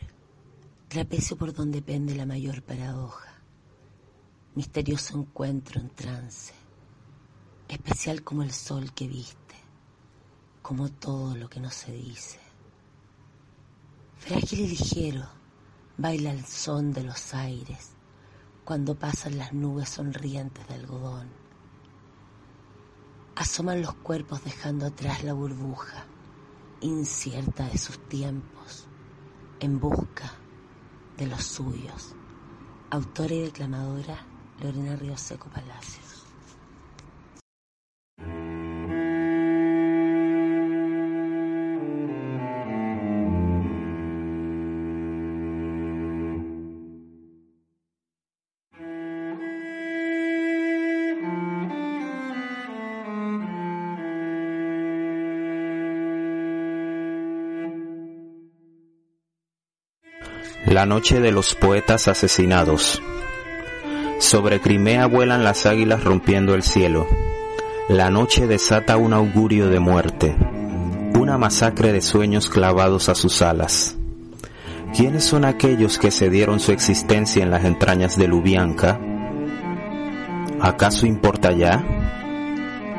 trapecio 0.88 1.36
por 1.36 1.52
donde 1.52 1.82
pende 1.82 2.14
la 2.14 2.24
mayor 2.24 2.62
paradoja. 2.62 3.28
Misterioso 4.54 5.18
encuentro 5.18 5.78
en 5.78 5.90
trance, 5.90 6.54
especial 7.68 8.24
como 8.24 8.42
el 8.42 8.52
sol 8.52 8.94
que 8.94 9.06
viste, 9.06 9.56
como 10.62 10.88
todo 10.88 11.36
lo 11.36 11.50
que 11.50 11.60
no 11.60 11.70
se 11.70 11.92
dice. 11.92 12.40
Frágil 14.16 14.60
y 14.60 14.68
ligero, 14.68 15.28
baila 15.98 16.32
el 16.32 16.46
son 16.46 16.94
de 16.94 17.04
los 17.04 17.34
aires 17.34 17.90
cuando 18.64 18.98
pasan 18.98 19.36
las 19.36 19.52
nubes 19.52 19.90
sonrientes 19.90 20.66
de 20.68 20.74
algodón. 20.76 21.28
Asoman 23.36 23.82
los 23.82 23.92
cuerpos 23.92 24.42
dejando 24.42 24.86
atrás 24.86 25.22
la 25.22 25.34
burbuja, 25.34 26.06
incierta 26.80 27.68
de 27.68 27.76
sus 27.76 27.98
tiempos, 28.08 28.86
en 29.60 29.78
busca 29.78 30.32
de 31.18 31.26
los 31.26 31.44
suyos. 31.44 32.14
Autora 32.90 33.34
y 33.34 33.42
declamadora 33.42 34.18
Lorena 34.62 34.96
Río 34.96 35.16
Seco 35.16 35.48
Palacios. 35.50 35.99
La 60.80 60.86
noche 60.86 61.20
de 61.20 61.30
los 61.30 61.54
poetas 61.54 62.08
asesinados. 62.08 63.02
Sobre 64.18 64.62
Crimea 64.62 65.04
vuelan 65.04 65.44
las 65.44 65.66
águilas 65.66 66.02
rompiendo 66.04 66.54
el 66.54 66.62
cielo. 66.62 67.06
La 67.90 68.10
noche 68.10 68.46
desata 68.46 68.96
un 68.96 69.12
augurio 69.12 69.68
de 69.68 69.78
muerte, 69.78 70.34
una 71.18 71.36
masacre 71.36 71.92
de 71.92 72.00
sueños 72.00 72.48
clavados 72.48 73.10
a 73.10 73.14
sus 73.14 73.42
alas. 73.42 73.98
¿Quiénes 74.96 75.22
son 75.22 75.44
aquellos 75.44 75.98
que 75.98 76.10
se 76.10 76.30
dieron 76.30 76.60
su 76.60 76.72
existencia 76.72 77.42
en 77.42 77.50
las 77.50 77.66
entrañas 77.66 78.16
de 78.16 78.28
Lubianka? 78.28 78.98
¿Acaso 80.62 81.04
importa 81.04 81.52
ya? 81.52 81.84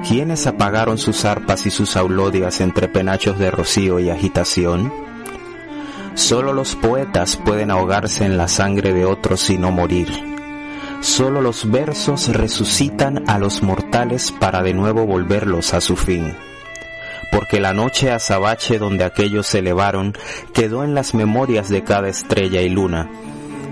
¿Quiénes 0.08 0.46
apagaron 0.46 1.00
sus 1.00 1.26
arpas 1.26 1.66
y 1.66 1.72
sus 1.72 1.98
aulodias 1.98 2.62
entre 2.62 2.88
penachos 2.90 3.40
de 3.40 3.50
rocío 3.50 4.00
y 4.00 4.12
agitación? 4.12 5.11
Solo 6.14 6.54
los 6.54 6.76
poetas 6.76 7.38
pueden 7.38 7.72
ahogarse 7.72 8.26
en 8.26 8.38
la 8.38 8.48
sangre 8.48 8.94
de 8.94 9.06
otros 9.06 9.50
y 9.50 9.58
no 9.58 9.72
morir. 9.72 10.10
Solo 11.02 11.42
los 11.42 11.70
versos 11.72 12.28
resucitan 12.28 13.28
a 13.28 13.40
los 13.40 13.64
mortales 13.64 14.32
para 14.32 14.62
de 14.62 14.74
nuevo 14.74 15.06
volverlos 15.06 15.74
a 15.74 15.82
su 15.82 15.96
fin. 15.96 16.36
Porque 17.32 17.60
la 17.60 17.74
noche 17.74 18.12
azabache 18.12 18.78
donde 18.78 19.06
aquellos 19.06 19.48
se 19.48 19.60
elevaron 19.60 20.14
quedó 20.54 20.84
en 20.84 20.94
las 20.94 21.14
memorias 21.14 21.70
de 21.70 21.84
cada 21.84 22.10
estrella 22.10 22.62
y 22.62 22.70
luna, 22.70 23.10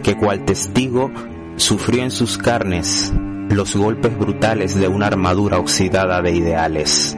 que 0.02 0.16
cual 0.16 0.46
testigo 0.46 1.12
sufrió 1.58 2.04
en 2.04 2.12
sus 2.12 2.38
carnes 2.38 3.14
los 3.50 3.76
golpes 3.76 4.18
brutales 4.18 4.76
de 4.76 4.88
una 4.88 5.08
armadura 5.08 5.60
oxidada 5.60 6.22
de 6.22 6.32
ideales. 6.32 7.18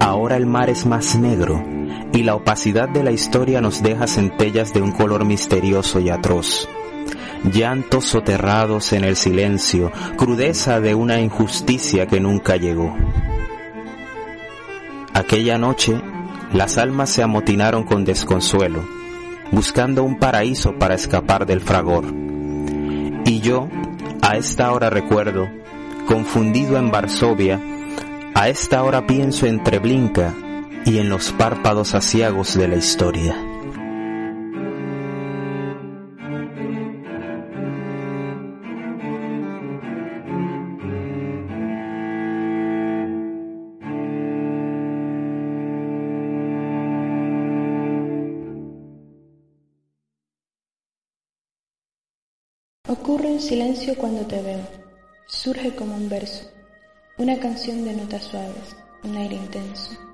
Ahora 0.00 0.36
el 0.36 0.46
mar 0.46 0.70
es 0.70 0.86
más 0.86 1.16
negro, 1.16 1.62
y 2.16 2.22
la 2.22 2.34
opacidad 2.34 2.88
de 2.88 3.04
la 3.04 3.10
historia 3.12 3.60
nos 3.60 3.82
deja 3.82 4.06
centellas 4.06 4.72
de 4.72 4.80
un 4.80 4.90
color 4.92 5.26
misterioso 5.26 6.00
y 6.00 6.08
atroz. 6.08 6.66
Llantos 7.44 8.06
soterrados 8.06 8.94
en 8.94 9.04
el 9.04 9.16
silencio, 9.16 9.92
crudeza 10.16 10.80
de 10.80 10.94
una 10.94 11.20
injusticia 11.20 12.06
que 12.06 12.18
nunca 12.18 12.56
llegó. 12.56 12.96
Aquella 15.12 15.58
noche, 15.58 16.00
las 16.54 16.78
almas 16.78 17.10
se 17.10 17.22
amotinaron 17.22 17.84
con 17.84 18.06
desconsuelo, 18.06 18.82
buscando 19.52 20.02
un 20.02 20.18
paraíso 20.18 20.72
para 20.78 20.94
escapar 20.94 21.44
del 21.44 21.60
fragor. 21.60 22.06
Y 23.26 23.40
yo, 23.40 23.68
a 24.22 24.38
esta 24.38 24.72
hora 24.72 24.88
recuerdo, 24.88 25.50
confundido 26.06 26.78
en 26.78 26.90
Varsovia, 26.90 27.60
a 28.34 28.48
esta 28.48 28.82
hora 28.84 29.06
pienso 29.06 29.44
en 29.44 29.62
Treblinka 29.62 30.32
y 30.86 30.98
en 30.98 31.08
los 31.08 31.32
párpados 31.32 31.94
aciagos 31.94 32.56
de 32.56 32.68
la 32.68 32.76
historia. 32.76 33.34
Ocurre 52.88 53.26
un 53.26 53.40
silencio 53.40 53.96
cuando 53.96 54.24
te 54.26 54.40
veo. 54.40 54.60
Surge 55.26 55.74
como 55.74 55.96
un 55.96 56.08
verso, 56.08 56.48
una 57.18 57.36
canción 57.40 57.84
de 57.84 57.94
notas 57.94 58.22
suaves, 58.22 58.76
un 59.02 59.16
aire 59.16 59.34
intenso, 59.34 60.05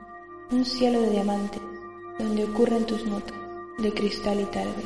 un 0.52 0.66
cielo 0.66 1.00
de 1.00 1.10
diamantes 1.10 1.62
donde 2.18 2.44
ocurren 2.44 2.84
tus 2.84 3.06
notas 3.06 3.34
de 3.78 3.92
cristal 3.94 4.38
y 4.38 4.44
tarde. 4.44 4.84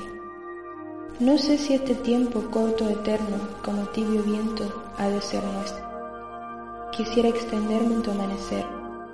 No 1.18 1.36
sé 1.38 1.58
si 1.58 1.74
este 1.74 1.96
tiempo 1.96 2.40
corto 2.52 2.88
eterno 2.88 3.36
como 3.64 3.82
tibio 3.88 4.22
viento 4.22 4.84
ha 4.96 5.08
de 5.08 5.20
ser 5.20 5.42
nuestro. 5.42 5.84
Quisiera 6.92 7.28
extenderme 7.28 7.96
en 7.96 8.02
tu 8.02 8.12
amanecer, 8.12 8.64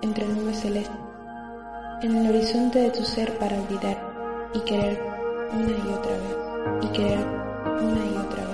entre 0.02 0.28
nubes 0.28 0.60
celestes, 0.60 0.94
en 2.02 2.16
el 2.16 2.28
horizonte 2.28 2.80
de 2.80 2.90
tu 2.90 3.02
ser 3.02 3.38
para 3.38 3.58
olvidar 3.58 4.50
y 4.52 4.60
querer 4.60 5.00
una 5.54 5.70
y 5.70 5.94
otra 5.94 6.12
vez, 6.12 6.82
y 6.82 6.88
querer 6.88 7.26
una 7.80 8.04
y 8.04 8.26
otra 8.26 8.44
vez. 8.44 8.51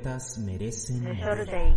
Poetas 0.00 0.38
merecen 0.38 1.02
The 1.02 1.08
morir. 1.08 1.22
shorter 1.22 1.44
day. 1.44 1.74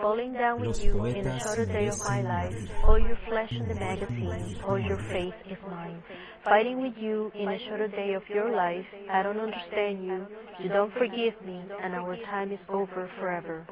Falling 0.00 0.32
down 0.32 0.60
with 0.60 0.68
Los 0.68 0.84
you 0.84 1.04
in 1.06 1.24
the 1.24 1.38
shorter 1.38 1.66
day 1.66 1.88
of 1.88 1.98
my 2.08 2.22
life. 2.22 2.70
All 2.84 2.98
your 2.98 3.18
flesh 3.28 3.52
in 3.52 3.68
the 3.68 3.74
magazine, 3.74 4.56
all 4.66 4.78
your 4.78 4.98
faith 5.10 5.34
is 5.50 5.58
mine. 5.68 6.02
Fighting 6.44 6.80
with 6.80 6.96
you 6.96 7.30
in 7.34 7.48
a 7.48 7.58
shorter 7.58 7.88
day 7.88 8.14
of 8.14 8.22
your 8.28 8.50
life. 8.54 8.86
I 9.10 9.22
don't 9.22 9.40
understand 9.40 10.04
you. 10.04 10.26
You 10.62 10.68
don't 10.68 10.92
forgive 10.94 11.34
me, 11.44 11.60
and 11.82 11.94
our 11.94 12.16
time 12.30 12.52
is 12.52 12.60
over 12.68 13.10
forever. 13.18 13.66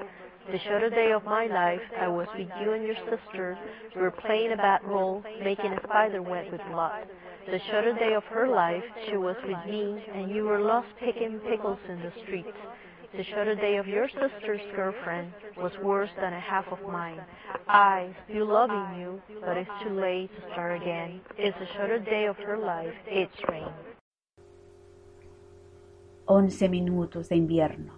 The 0.51 0.59
shorter 0.59 0.91
day 0.91 1.13
of 1.13 1.25
my 1.25 1.47
life, 1.47 1.83
I 1.99 2.09
was 2.09 2.29
with 2.37 2.51
you 2.61 2.73
and 2.73 2.85
your 2.85 2.99
sister. 3.09 3.57
We 3.95 4.03
were 4.03 4.11
playing 4.11 4.53
a 4.53 4.57
bad 4.57 4.83
role, 4.85 5.23
making 5.43 5.73
a 5.73 5.83
spider 5.85 6.23
web 6.23 6.51
with 6.53 6.61
blood. 6.71 7.07
The 7.47 7.61
shorter 7.71 7.95
day 7.95 8.15
of 8.15 8.25
her 8.25 8.49
life, 8.49 8.85
she 9.07 9.17
was 9.17 9.37
with 9.47 9.65
me, 9.67 10.05
and 10.13 10.31
you 10.31 10.45
were 10.45 10.61
lost 10.61 10.89
picking 10.99 11.39
pickles 11.41 11.79
in 11.89 12.01
the 12.01 12.13
streets. 12.23 12.57
The 13.17 13.23
shorter 13.23 13.55
day 13.55 13.77
of 13.77 13.87
your 13.87 14.09
sister's 14.09 14.61
girlfriend 14.75 15.33
was 15.57 15.71
worse 15.85 16.11
than 16.21 16.33
a 16.33 16.41
half 16.41 16.67
of 16.73 16.83
mine. 16.83 17.21
I, 17.69 18.09
still 18.25 18.47
loving 18.47 19.01
you, 19.01 19.23
but 19.41 19.57
it's 19.57 19.71
too 19.85 19.95
late 19.95 20.35
to 20.35 20.53
start 20.53 20.83
again. 20.83 21.21
It's 21.39 21.57
the 21.61 21.67
shorter 21.77 22.01
day 22.01 22.27
of 22.27 22.37
her 22.39 22.59
life. 22.59 22.93
It's 23.07 23.33
rain. 23.49 23.71
Once 26.27 26.69
minutos 26.69 27.29
de 27.29 27.37
invierno. 27.37 27.93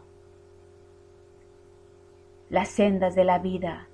Las 2.51 2.69
sendas 2.69 3.15
de 3.15 3.25
la 3.25 3.39
vida 3.39 3.89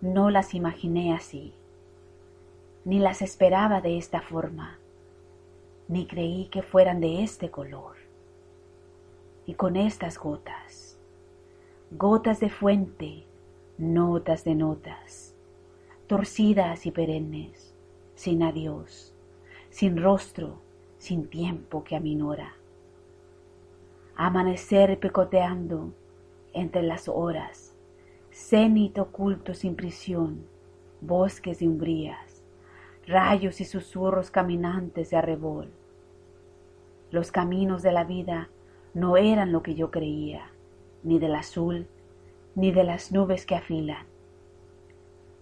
no 0.00 0.30
las 0.30 0.54
imaginé 0.54 1.12
así, 1.12 1.52
ni 2.86 3.00
las 3.00 3.20
esperaba 3.20 3.82
de 3.82 3.98
esta 3.98 4.22
forma, 4.22 4.78
ni 5.88 6.06
creí 6.06 6.48
que 6.48 6.62
fueran 6.62 7.00
de 7.00 7.22
este 7.22 7.50
color. 7.50 8.03
Y 9.46 9.54
con 9.54 9.76
estas 9.76 10.18
gotas, 10.18 10.98
gotas 11.90 12.40
de 12.40 12.48
fuente, 12.48 13.24
notas 13.78 14.44
de 14.44 14.54
notas, 14.54 15.34
torcidas 16.06 16.86
y 16.86 16.90
perennes, 16.90 17.74
sin 18.14 18.42
adiós, 18.42 19.14
sin 19.70 20.02
rostro, 20.02 20.58
sin 20.98 21.28
tiempo 21.28 21.84
que 21.84 21.96
aminora 21.96 22.54
amanecer 24.16 24.98
picoteando 25.00 25.92
entre 26.52 26.82
las 26.82 27.08
horas, 27.08 27.74
cenit 28.30 28.96
oculto 28.98 29.54
sin 29.54 29.74
prisión, 29.74 30.46
bosques 31.00 31.62
y 31.62 31.66
umbrías, 31.66 32.44
rayos 33.06 33.60
y 33.60 33.64
susurros 33.64 34.30
caminantes 34.30 35.10
de 35.10 35.16
arrebol. 35.16 35.68
Los 37.10 37.32
caminos 37.32 37.82
de 37.82 37.92
la 37.92 38.04
vida 38.04 38.48
no 38.94 39.16
eran 39.16 39.52
lo 39.52 39.62
que 39.62 39.74
yo 39.74 39.90
creía, 39.90 40.50
ni 41.02 41.18
del 41.18 41.34
azul, 41.34 41.88
ni 42.54 42.70
de 42.70 42.84
las 42.84 43.12
nubes 43.12 43.44
que 43.44 43.56
afilan. 43.56 44.06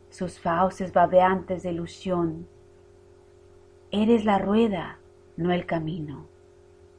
Sus 0.08 0.40
fauces 0.40 0.92
babeantes 0.92 1.62
de 1.62 1.70
ilusión. 1.72 2.46
Eres 3.90 4.24
la 4.24 4.38
rueda, 4.38 4.98
no 5.36 5.52
el 5.52 5.66
camino. 5.66 6.26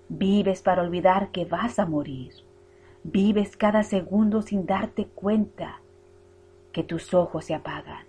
Vives 0.09 0.61
para 0.61 0.83
olvidar 0.83 1.31
que 1.31 1.45
vas 1.45 1.79
a 1.79 1.85
morir. 1.85 2.33
Vives 3.03 3.57
cada 3.57 3.83
segundo 3.83 4.41
sin 4.43 4.65
darte 4.65 5.07
cuenta 5.07 5.81
que 6.71 6.83
tus 6.83 7.13
ojos 7.13 7.45
se 7.45 7.55
apagan. 7.55 8.05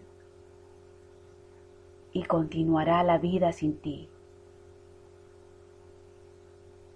Y 2.13 2.25
continuará 2.25 3.03
la 3.03 3.19
vida 3.19 3.53
sin 3.53 3.79
ti, 3.79 4.09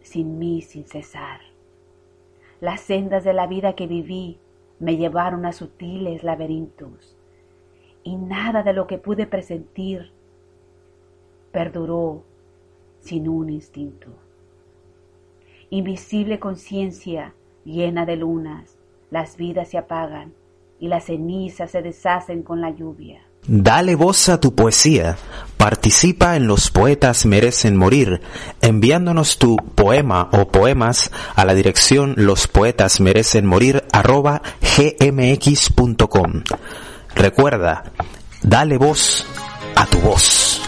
sin 0.08 0.38
mí 0.38 0.62
sin 0.62 0.84
cesar. 0.84 1.40
Las 2.60 2.80
sendas 2.80 3.24
de 3.24 3.32
la 3.32 3.46
vida 3.46 3.74
que 3.74 3.86
viví 3.86 4.38
me 4.80 4.96
llevaron 4.96 5.46
a 5.46 5.52
sutiles 5.52 6.24
laberintos, 6.24 7.16
y 8.02 8.16
nada 8.16 8.62
de 8.62 8.72
lo 8.72 8.86
que 8.86 8.98
pude 8.98 9.26
presentir 9.26 10.10
perduró 11.52 12.22
sin 13.00 13.28
un 13.28 13.50
instinto 13.50 14.10
invisible 15.70 16.38
conciencia 16.38 17.34
llena 17.64 18.06
de 18.06 18.16
lunas, 18.16 18.78
las 19.10 19.36
vidas 19.36 19.68
se 19.68 19.78
apagan 19.78 20.32
y 20.78 20.88
las 20.88 21.04
cenizas 21.04 21.70
se 21.70 21.82
deshacen 21.82 22.42
con 22.42 22.60
la 22.60 22.70
lluvia. 22.70 23.22
Dale 23.50 23.94
voz 23.94 24.28
a 24.28 24.38
tu 24.38 24.54
poesía. 24.54 25.16
Participa 25.56 26.36
en 26.36 26.46
Los 26.46 26.70
Poetas 26.70 27.24
Merecen 27.24 27.78
Morir, 27.78 28.20
enviándonos 28.60 29.38
tu 29.38 29.56
poema 29.56 30.28
o 30.32 30.48
poemas 30.48 31.10
a 31.34 31.46
la 31.46 31.54
dirección 31.54 32.12
lospoetasmerecenmorir 32.18 33.84
arroba 33.90 34.42
gmx.com. 34.60 36.42
Recuerda, 37.14 37.84
dale 38.42 38.76
voz 38.76 39.24
a 39.74 39.86
tu 39.86 39.98
voz. 40.00 40.67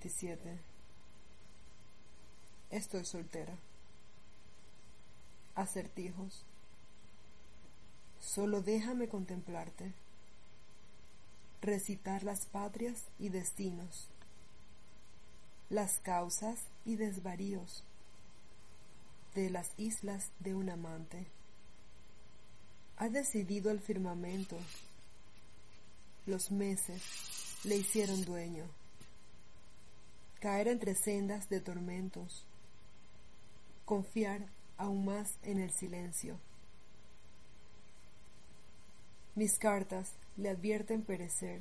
27. 0.00 0.58
Estoy 2.70 3.04
soltera. 3.04 3.54
Acertijos. 5.54 6.42
Solo 8.18 8.62
déjame 8.62 9.08
contemplarte. 9.08 9.92
Recitar 11.60 12.24
las 12.24 12.46
patrias 12.46 13.04
y 13.18 13.28
destinos. 13.28 14.08
Las 15.68 16.00
causas 16.00 16.60
y 16.86 16.96
desvaríos 16.96 17.84
de 19.34 19.50
las 19.50 19.70
islas 19.76 20.30
de 20.38 20.54
un 20.54 20.70
amante. 20.70 21.26
Ha 22.96 23.10
decidido 23.10 23.70
el 23.70 23.80
firmamento. 23.80 24.56
Los 26.24 26.50
meses 26.50 27.02
le 27.64 27.76
hicieron 27.76 28.24
dueño. 28.24 28.79
Caer 30.40 30.68
entre 30.68 30.94
sendas 30.94 31.50
de 31.50 31.60
tormentos. 31.60 32.46
Confiar 33.84 34.46
aún 34.78 35.04
más 35.04 35.34
en 35.42 35.60
el 35.60 35.70
silencio. 35.70 36.38
Mis 39.34 39.58
cartas 39.58 40.12
le 40.38 40.48
advierten 40.48 41.02
perecer. 41.02 41.60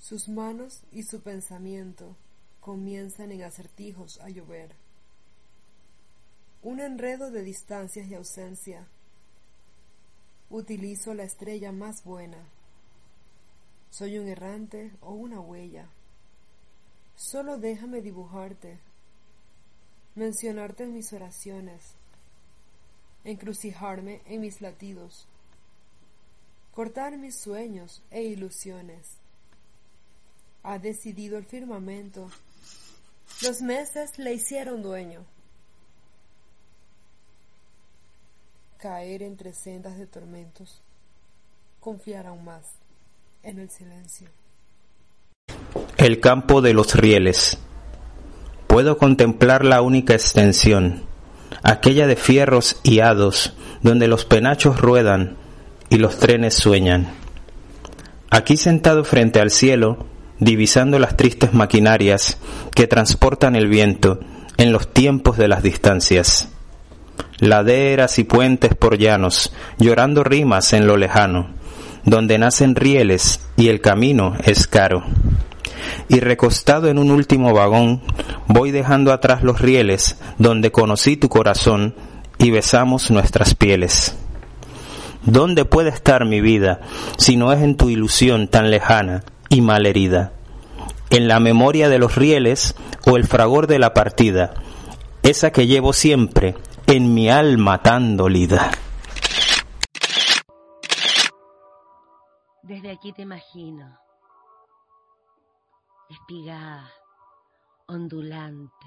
Sus 0.00 0.28
manos 0.28 0.82
y 0.90 1.04
su 1.04 1.20
pensamiento 1.20 2.16
comienzan 2.60 3.30
en 3.30 3.44
acertijos 3.44 4.20
a 4.20 4.28
llover. 4.28 4.74
Un 6.64 6.80
enredo 6.80 7.30
de 7.30 7.42
distancias 7.42 8.08
y 8.08 8.14
ausencia. 8.16 8.88
Utilizo 10.50 11.14
la 11.14 11.22
estrella 11.22 11.70
más 11.70 12.02
buena. 12.02 12.38
Soy 13.90 14.18
un 14.18 14.26
errante 14.26 14.90
o 15.00 15.12
una 15.12 15.38
huella. 15.38 15.88
Solo 17.16 17.56
déjame 17.56 18.02
dibujarte, 18.02 18.78
mencionarte 20.14 20.84
en 20.84 20.92
mis 20.92 21.14
oraciones, 21.14 21.94
encrucijarme 23.24 24.20
en 24.26 24.42
mis 24.42 24.60
latidos, 24.60 25.26
cortar 26.72 27.16
mis 27.16 27.34
sueños 27.34 28.02
e 28.10 28.22
ilusiones. 28.22 29.16
Ha 30.62 30.78
decidido 30.78 31.38
el 31.38 31.46
firmamento. 31.46 32.30
Los 33.40 33.62
meses 33.62 34.18
le 34.18 34.34
hicieron 34.34 34.82
dueño. 34.82 35.24
Caer 38.78 39.22
entre 39.22 39.54
sendas 39.54 39.96
de 39.96 40.06
tormentos. 40.06 40.82
Confiar 41.80 42.26
aún 42.26 42.44
más 42.44 42.66
en 43.42 43.58
el 43.58 43.70
silencio. 43.70 44.28
El 46.06 46.20
campo 46.20 46.62
de 46.62 46.72
los 46.72 46.94
rieles. 46.94 47.58
Puedo 48.68 48.96
contemplar 48.96 49.64
la 49.64 49.82
única 49.82 50.14
extensión, 50.14 51.02
aquella 51.64 52.06
de 52.06 52.14
fierros 52.14 52.78
y 52.84 53.00
hados, 53.00 53.54
donde 53.82 54.06
los 54.06 54.24
penachos 54.24 54.80
ruedan 54.80 55.36
y 55.90 55.96
los 55.96 56.20
trenes 56.20 56.54
sueñan. 56.54 57.08
Aquí 58.30 58.56
sentado 58.56 59.02
frente 59.02 59.40
al 59.40 59.50
cielo, 59.50 60.06
divisando 60.38 61.00
las 61.00 61.16
tristes 61.16 61.52
maquinarias 61.52 62.38
que 62.72 62.86
transportan 62.86 63.56
el 63.56 63.66
viento 63.66 64.20
en 64.58 64.70
los 64.70 64.92
tiempos 64.92 65.36
de 65.36 65.48
las 65.48 65.64
distancias. 65.64 66.50
Laderas 67.40 68.20
y 68.20 68.22
puentes 68.22 68.76
por 68.76 68.96
llanos, 68.96 69.52
llorando 69.78 70.22
rimas 70.22 70.72
en 70.72 70.86
lo 70.86 70.98
lejano, 70.98 71.48
donde 72.04 72.38
nacen 72.38 72.76
rieles 72.76 73.40
y 73.56 73.70
el 73.70 73.80
camino 73.80 74.36
es 74.44 74.68
caro. 74.68 75.02
Y 76.08 76.20
recostado 76.20 76.88
en 76.88 76.98
un 76.98 77.10
último 77.10 77.52
vagón, 77.52 78.02
voy 78.46 78.70
dejando 78.70 79.12
atrás 79.12 79.42
los 79.42 79.60
rieles 79.60 80.20
donde 80.38 80.70
conocí 80.70 81.16
tu 81.16 81.28
corazón 81.28 81.94
y 82.38 82.50
besamos 82.50 83.10
nuestras 83.10 83.54
pieles. 83.54 84.16
¿Dónde 85.24 85.64
puede 85.64 85.90
estar 85.90 86.24
mi 86.24 86.40
vida 86.40 86.80
si 87.18 87.36
no 87.36 87.52
es 87.52 87.60
en 87.60 87.76
tu 87.76 87.88
ilusión 87.88 88.46
tan 88.46 88.70
lejana 88.70 89.24
y 89.48 89.60
malherida? 89.60 90.32
¿En 91.10 91.26
la 91.26 91.40
memoria 91.40 91.88
de 91.88 91.98
los 91.98 92.14
rieles 92.14 92.76
o 93.06 93.16
el 93.16 93.26
fragor 93.26 93.66
de 93.66 93.80
la 93.80 93.92
partida? 93.92 94.54
Esa 95.22 95.50
que 95.50 95.66
llevo 95.66 95.92
siempre 95.92 96.54
en 96.86 97.14
mi 97.14 97.28
alma 97.28 97.82
tan 97.82 98.16
dolida. 98.16 98.70
Desde 102.62 102.90
aquí 102.90 103.12
te 103.12 103.22
imagino, 103.22 103.98
espigada, 106.08 106.88
ondulante, 107.88 108.86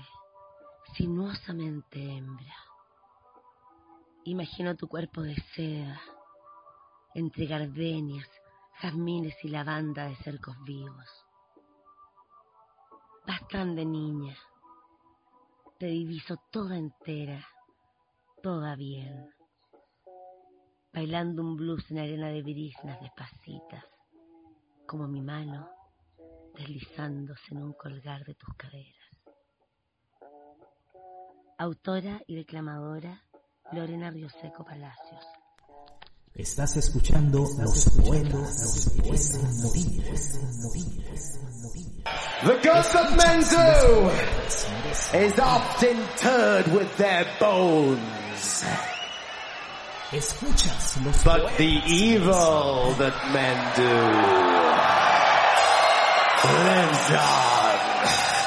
sinuosamente 0.95 1.99
hembra. 2.01 2.55
Imagino 4.25 4.75
tu 4.75 4.87
cuerpo 4.87 5.21
de 5.21 5.35
seda, 5.55 5.99
entre 7.13 7.45
gardenias, 7.45 8.27
jazmines 8.81 9.35
y 9.43 9.49
lavanda 9.49 10.05
de 10.05 10.15
cercos 10.17 10.55
vivos. 10.63 11.09
Vas 13.27 13.47
tan 13.49 13.75
de 13.75 13.85
niña, 13.85 14.37
te 15.77 15.87
diviso 15.87 16.37
toda 16.51 16.77
entera, 16.77 17.45
toda 18.41 18.75
bien, 18.75 19.29
bailando 20.93 21.41
un 21.41 21.57
blues 21.57 21.89
en 21.91 21.99
arena 21.99 22.29
de 22.29 22.41
brisnas 22.41 22.99
despacitas, 23.01 23.85
como 24.87 25.07
mi 25.07 25.21
mano 25.21 25.78
deslizándose 26.59 27.41
en 27.51 27.63
un 27.63 27.73
colgar 27.73 28.23
de 28.25 28.35
tus 28.35 28.53
caderas. 28.55 28.95
Autora 31.57 32.21
y 32.27 32.35
declamadora 32.35 33.23
Lorena 33.71 34.11
Rioseco 34.11 34.63
Palacios. 34.63 35.25
Estás 36.35 36.77
escuchando 36.77 37.39
los 37.39 37.89
poetas, 37.89 38.31
los 38.33 38.89
poetas 38.97 39.59
movidos. 39.63 40.35
The 42.41 42.57
ghost 42.63 42.95
of 42.95 43.17
Menzu 43.17 44.09
is 45.13 45.37
often 45.39 45.97
interred 45.97 46.67
with 46.73 46.95
their 46.97 47.25
bones. 47.39 48.63
Escuchas 50.11 50.97
los 51.03 51.23
But 51.23 51.57
the 51.57 51.81
evil 51.85 52.95
that 52.97 53.13
men 53.33 53.57
do 53.75 54.58
done. 57.07 58.38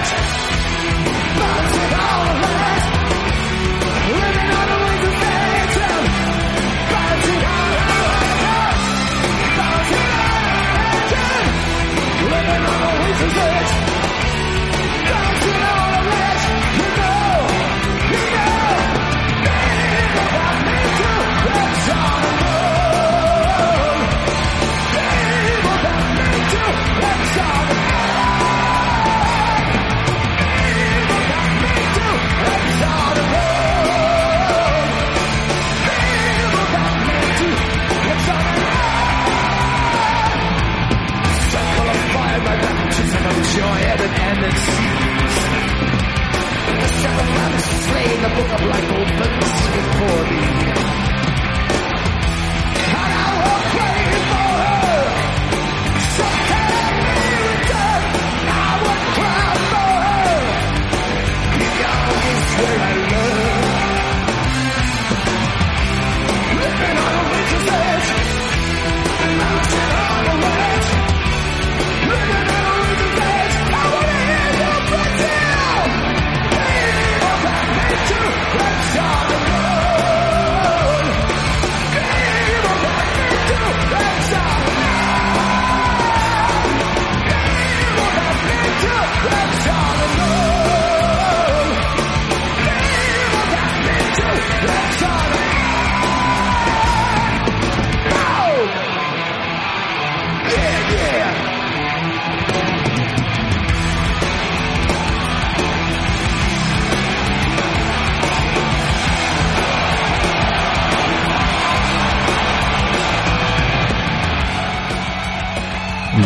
Podcast. 0.00 0.49
Raise 43.50 43.58
your 43.58 43.66
head 43.66 44.00
and 44.00 44.14
end 44.14 44.44
and 44.44 44.56
seize. 44.58 45.40
The 46.78 46.88
seven 47.02 47.26
planets 47.34 47.64
slain, 47.82 48.22
the 48.22 48.28
book 48.28 48.50
of 48.52 48.62
life 48.68 48.90
opens 48.92 49.50
before 49.74 50.22
thee. 50.30 50.99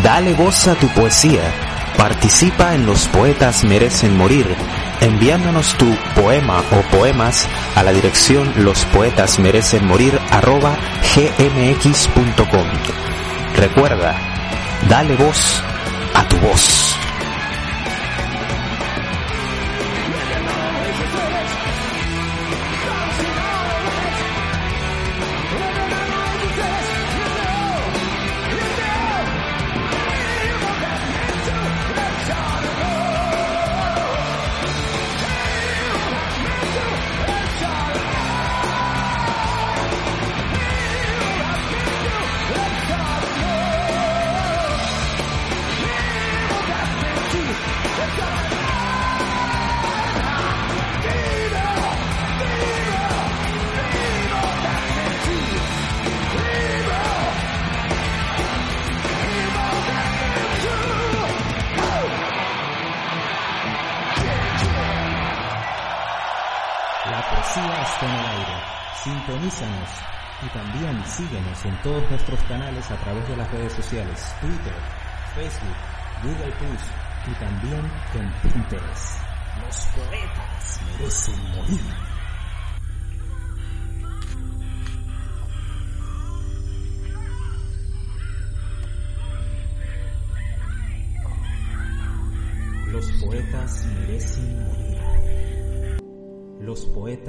Dale 0.04 0.34
voz 0.34 0.68
a 0.68 0.74
tu 0.74 0.86
poesía. 0.88 1.40
Participa 1.96 2.74
en 2.74 2.84
Los 2.84 3.08
Poetas 3.08 3.64
Merecen 3.64 4.14
Morir, 4.16 4.46
enviándonos 5.00 5.72
tu 5.78 5.96
poema 6.14 6.62
o 6.72 6.82
poemas 6.94 7.48
a 7.74 7.82
la 7.82 7.92
dirección 7.92 8.52
Los 8.58 8.84
Poetas 8.84 9.38
Merecen 9.38 9.88
lospoetasmerecenmorir.gmx.com. 9.88 12.66
Recuerda, 13.56 14.34
dale 14.88 15.14
voz 15.16 15.62
a 16.14 16.22
tu 16.28 16.36
voz. 16.36 16.93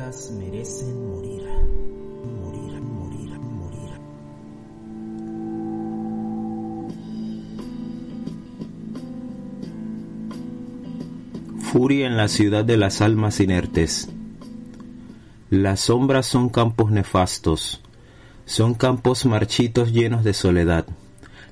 Merecen 0.05 1.09
morir. 1.09 1.41
Morir, 2.39 2.79
morir, 2.79 3.39
morir. 3.39 3.89
Furia 11.59 12.05
en 12.05 12.17
la 12.17 12.27
ciudad 12.27 12.63
de 12.63 12.77
las 12.77 13.01
almas 13.01 13.39
inertes. 13.39 14.07
Las 15.49 15.79
sombras 15.79 16.27
son 16.27 16.49
campos 16.49 16.91
nefastos, 16.91 17.81
son 18.45 18.75
campos 18.75 19.25
marchitos 19.25 19.91
llenos 19.91 20.23
de 20.23 20.35
soledad, 20.35 20.85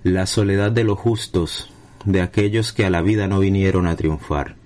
la 0.04 0.28
soledad 0.28 0.72
de 0.72 0.84
los 0.84 1.00
justos, 1.00 1.72
de 2.06 2.22
aquellos 2.22 2.72
que 2.72 2.86
a 2.86 2.92
la 2.92 3.02
vida 3.02 3.28
no 3.28 3.40
vinieron 3.40 3.88
a 3.88 3.96
triunfar. 3.96 4.58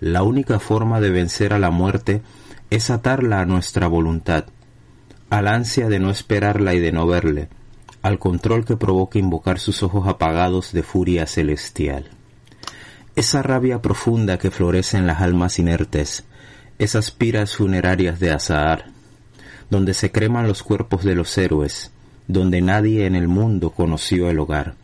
La 0.00 0.22
única 0.22 0.58
forma 0.58 1.02
de 1.02 1.10
vencer 1.10 1.52
a 1.52 1.58
la 1.58 1.70
muerte 1.70 2.22
es 2.74 2.90
atarla 2.90 3.40
a 3.40 3.46
nuestra 3.46 3.86
voluntad, 3.86 4.46
al 5.30 5.46
ansia 5.46 5.88
de 5.88 6.00
no 6.00 6.10
esperarla 6.10 6.74
y 6.74 6.80
de 6.80 6.90
no 6.90 7.06
verle, 7.06 7.48
al 8.02 8.18
control 8.18 8.64
que 8.64 8.76
provoca 8.76 9.16
invocar 9.16 9.60
sus 9.60 9.84
ojos 9.84 10.08
apagados 10.08 10.72
de 10.72 10.82
furia 10.82 11.28
celestial. 11.28 12.10
Esa 13.14 13.42
rabia 13.44 13.80
profunda 13.80 14.38
que 14.38 14.50
florece 14.50 14.96
en 14.96 15.06
las 15.06 15.20
almas 15.20 15.60
inertes, 15.60 16.24
esas 16.80 17.12
piras 17.12 17.54
funerarias 17.54 18.18
de 18.18 18.32
Azahar, 18.32 18.86
donde 19.70 19.94
se 19.94 20.10
creman 20.10 20.48
los 20.48 20.64
cuerpos 20.64 21.04
de 21.04 21.14
los 21.14 21.38
héroes, 21.38 21.92
donde 22.26 22.60
nadie 22.60 23.06
en 23.06 23.14
el 23.14 23.28
mundo 23.28 23.70
conoció 23.70 24.30
el 24.30 24.40
hogar. 24.40 24.74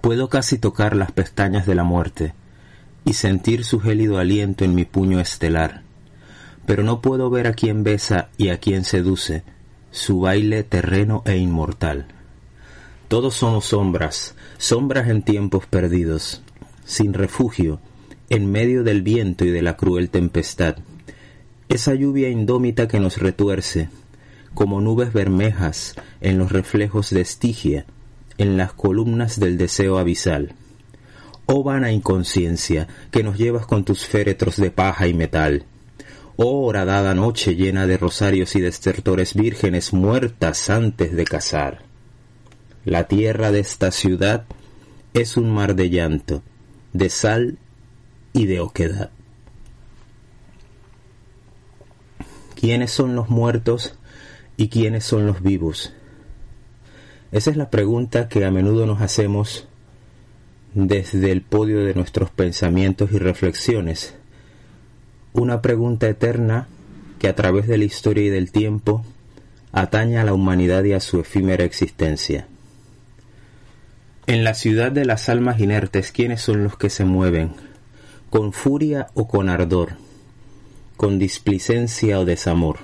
Puedo 0.00 0.30
casi 0.30 0.56
tocar 0.56 0.96
las 0.96 1.12
pestañas 1.12 1.66
de 1.66 1.74
la 1.74 1.84
muerte 1.84 2.32
y 3.04 3.12
sentir 3.12 3.66
su 3.66 3.78
gélido 3.78 4.16
aliento 4.16 4.64
en 4.64 4.74
mi 4.74 4.86
puño 4.86 5.20
estelar, 5.20 5.82
pero 6.68 6.82
no 6.82 7.00
puedo 7.00 7.30
ver 7.30 7.46
a 7.46 7.54
quien 7.54 7.82
besa 7.82 8.28
y 8.36 8.50
a 8.50 8.58
quien 8.58 8.84
seduce, 8.84 9.42
su 9.90 10.20
baile 10.20 10.64
terreno 10.64 11.22
e 11.24 11.38
inmortal. 11.38 12.08
Todos 13.08 13.36
somos 13.36 13.64
sombras, 13.64 14.34
sombras 14.58 15.08
en 15.08 15.22
tiempos 15.22 15.64
perdidos, 15.64 16.42
sin 16.84 17.14
refugio, 17.14 17.80
en 18.28 18.52
medio 18.52 18.84
del 18.84 19.00
viento 19.00 19.46
y 19.46 19.50
de 19.50 19.62
la 19.62 19.78
cruel 19.78 20.10
tempestad. 20.10 20.76
Esa 21.70 21.94
lluvia 21.94 22.28
indómita 22.28 22.86
que 22.86 23.00
nos 23.00 23.16
retuerce, 23.16 23.88
como 24.52 24.82
nubes 24.82 25.14
bermejas 25.14 25.94
en 26.20 26.36
los 26.36 26.52
reflejos 26.52 27.08
de 27.08 27.22
Estigia, 27.22 27.86
en 28.36 28.58
las 28.58 28.74
columnas 28.74 29.40
del 29.40 29.56
deseo 29.56 29.96
abisal. 29.96 30.52
Oh 31.46 31.62
vana 31.62 31.92
inconsciencia, 31.92 32.88
que 33.10 33.22
nos 33.22 33.38
llevas 33.38 33.64
con 33.64 33.86
tus 33.86 34.04
féretros 34.04 34.58
de 34.58 34.70
paja 34.70 35.08
y 35.08 35.14
metal. 35.14 35.64
Oh 36.40 36.66
horadada 36.66 37.14
noche 37.16 37.56
llena 37.56 37.88
de 37.88 37.98
rosarios 37.98 38.54
y 38.54 38.60
destertores 38.60 39.34
vírgenes 39.34 39.92
muertas 39.92 40.70
antes 40.70 41.16
de 41.16 41.24
casar. 41.24 41.82
La 42.84 43.08
tierra 43.08 43.50
de 43.50 43.58
esta 43.58 43.90
ciudad 43.90 44.44
es 45.14 45.36
un 45.36 45.50
mar 45.50 45.74
de 45.74 45.90
llanto, 45.90 46.44
de 46.92 47.10
sal 47.10 47.58
y 48.32 48.46
de 48.46 48.60
oquedad. 48.60 49.10
¿Quiénes 52.54 52.92
son 52.92 53.16
los 53.16 53.30
muertos 53.30 53.98
y 54.56 54.68
quiénes 54.68 55.02
son 55.02 55.26
los 55.26 55.42
vivos? 55.42 55.92
Esa 57.32 57.50
es 57.50 57.56
la 57.56 57.68
pregunta 57.68 58.28
que 58.28 58.44
a 58.44 58.52
menudo 58.52 58.86
nos 58.86 59.02
hacemos 59.02 59.66
desde 60.72 61.32
el 61.32 61.42
podio 61.42 61.84
de 61.84 61.94
nuestros 61.94 62.30
pensamientos 62.30 63.10
y 63.10 63.18
reflexiones. 63.18 64.17
Una 65.32 65.62
pregunta 65.62 66.08
eterna 66.08 66.68
que 67.18 67.28
a 67.28 67.34
través 67.34 67.66
de 67.66 67.78
la 67.78 67.84
historia 67.84 68.24
y 68.24 68.30
del 68.30 68.52
tiempo 68.52 69.04
atañe 69.72 70.18
a 70.18 70.24
la 70.24 70.34
humanidad 70.34 70.84
y 70.84 70.92
a 70.92 71.00
su 71.00 71.20
efímera 71.20 71.64
existencia. 71.64 72.46
En 74.26 74.44
la 74.44 74.54
ciudad 74.54 74.92
de 74.92 75.04
las 75.04 75.28
almas 75.28 75.58
inertes, 75.60 76.12
¿quiénes 76.12 76.42
son 76.42 76.64
los 76.64 76.76
que 76.76 76.90
se 76.90 77.04
mueven? 77.04 77.52
¿Con 78.30 78.52
furia 78.52 79.08
o 79.14 79.26
con 79.26 79.48
ardor? 79.48 79.96
¿Con 80.96 81.18
displicencia 81.18 82.18
o 82.18 82.24
desamor? 82.24 82.78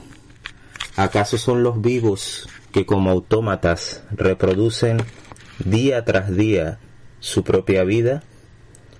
¿Acaso 0.96 1.36
son 1.36 1.62
los 1.62 1.82
vivos 1.82 2.48
que 2.72 2.86
como 2.86 3.10
autómatas 3.10 4.04
reproducen 4.10 4.98
día 5.64 6.04
tras 6.04 6.34
día 6.34 6.78
su 7.20 7.44
propia 7.44 7.84
vida? 7.84 8.22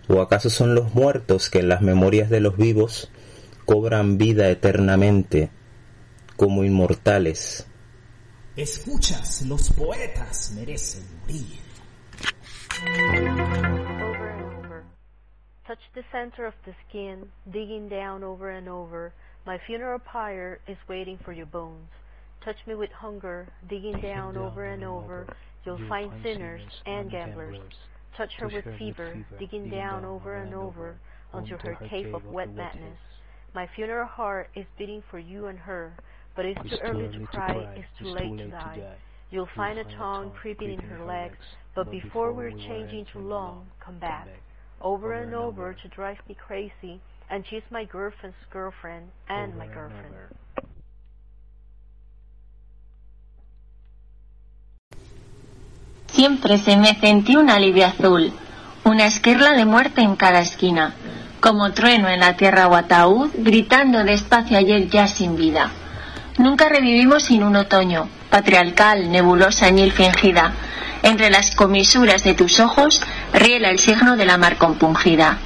¿O 0.08 0.20
acaso 0.20 0.50
son 0.50 0.74
los 0.74 0.94
muertos 0.94 1.48
que 1.48 1.60
en 1.60 1.68
las 1.68 1.80
memorias 1.80 2.28
de 2.28 2.40
los 2.40 2.56
vivos 2.56 3.10
cobran 3.64 4.18
vida 4.18 4.50
eternamente 4.50 5.50
como 6.36 6.64
inmortales? 6.64 7.66
Escuchas, 8.56 9.42
los 9.42 9.72
poetas 9.72 10.52
merecen 10.54 11.04
morir. 11.20 11.64
over 12.84 14.28
and 14.28 14.44
over. 14.64 14.84
Touch 15.66 15.78
the 15.94 16.02
center 16.12 16.46
of 16.46 16.54
the 16.64 16.72
skin, 16.88 17.26
digging 17.52 17.88
down 17.88 18.22
over 18.22 18.50
and 18.50 18.68
over. 18.68 19.12
My 19.46 19.58
funeral 19.66 19.98
pyre 19.98 20.60
is 20.68 20.76
waiting 20.88 21.18
for 21.24 21.32
your 21.32 21.46
bones. 21.46 21.88
Touch 22.44 22.56
me 22.66 22.74
with 22.74 22.90
hunger, 22.92 23.48
digging 23.68 24.00
down 24.00 24.36
over 24.36 24.64
and 24.64 24.84
over. 24.84 25.26
You'll 25.64 25.88
find 25.88 26.12
sinners 26.22 26.62
and 26.86 27.10
gamblers. 27.10 27.58
Touch 28.16 28.30
her 28.38 28.48
with 28.48 28.66
fever, 28.78 29.24
digging 29.38 29.70
down 29.70 30.04
over 30.04 30.36
and 30.36 30.54
over 30.54 30.96
until 31.32 31.58
her 31.58 31.76
cave 31.88 32.14
of 32.14 32.24
wet 32.26 32.54
madness. 32.54 32.98
My 33.54 33.68
funeral 33.76 34.06
heart 34.06 34.50
is 34.56 34.66
beating 34.76 35.02
for 35.10 35.18
you 35.18 35.46
and 35.46 35.58
her, 35.60 35.92
but 36.34 36.44
it's 36.44 36.60
too 36.68 36.76
early 36.82 37.06
to 37.16 37.26
cry, 37.26 37.74
it's 37.76 37.86
too 37.98 38.08
late 38.08 38.36
to 38.36 38.48
die. 38.48 38.96
You'll 39.30 39.48
find 39.54 39.78
a 39.78 39.84
tongue 39.96 40.32
creeping 40.32 40.72
in 40.72 40.80
her 40.80 41.04
legs, 41.04 41.36
but 41.74 41.90
before 41.90 42.32
we're 42.32 42.50
changing 42.50 43.06
too 43.12 43.20
long, 43.20 43.66
come 43.84 43.98
back. 44.00 44.26
Over 44.80 45.12
and 45.12 45.34
over 45.34 45.72
to 45.72 45.88
drive 45.88 46.18
me 46.28 46.34
crazy, 46.34 47.00
and 47.30 47.44
she's 47.48 47.62
my 47.70 47.84
girlfriend's 47.84 48.36
girlfriend 48.50 49.10
and 49.28 49.56
my 49.56 49.66
girlfriend. 49.68 50.14
siempre 56.14 56.58
se 56.58 56.76
mece 56.76 57.08
en 57.08 57.24
ti 57.24 57.36
una 57.36 57.56
alivio 57.56 57.84
azul, 57.84 58.32
una 58.84 59.06
esquirla 59.06 59.52
de 59.52 59.64
muerte 59.64 60.00
en 60.00 60.14
cada 60.14 60.40
esquina, 60.40 60.94
como 61.44 61.72
trueno 61.72 62.08
en 62.08 62.20
la 62.20 62.38
tierra 62.38 62.68
o 62.68 62.74
ataúd, 62.74 63.28
gritando 63.36 64.02
despacio 64.02 64.56
ayer 64.56 64.88
ya 64.88 65.06
sin 65.06 65.36
vida. 65.36 65.68
Nunca 66.38 66.70
revivimos 66.70 67.24
sin 67.24 67.42
un 67.42 67.54
otoño, 67.54 68.08
patriarcal, 68.30 69.12
nebulosa 69.12 69.66
añil 69.66 69.92
fingida. 69.92 70.54
Entre 71.02 71.28
las 71.28 71.54
comisuras 71.54 72.24
de 72.24 72.32
tus 72.32 72.60
ojos 72.60 73.02
riela 73.34 73.68
el 73.68 73.78
signo 73.78 74.16
de 74.16 74.24
la 74.24 74.38
mar 74.38 74.56
compungida. 74.56 75.36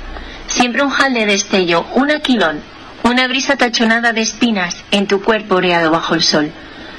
Siempre 0.46 0.84
un 0.84 0.90
jal 0.90 1.14
de 1.14 1.26
destello, 1.26 1.84
un 1.96 2.12
aquilón, 2.12 2.60
una 3.02 3.26
brisa 3.26 3.56
tachonada 3.56 4.12
de 4.12 4.20
espinas 4.20 4.84
en 4.92 5.08
tu 5.08 5.20
cuerpo 5.20 5.56
oreado 5.56 5.90
bajo 5.90 6.14
el 6.14 6.22
sol. 6.22 6.52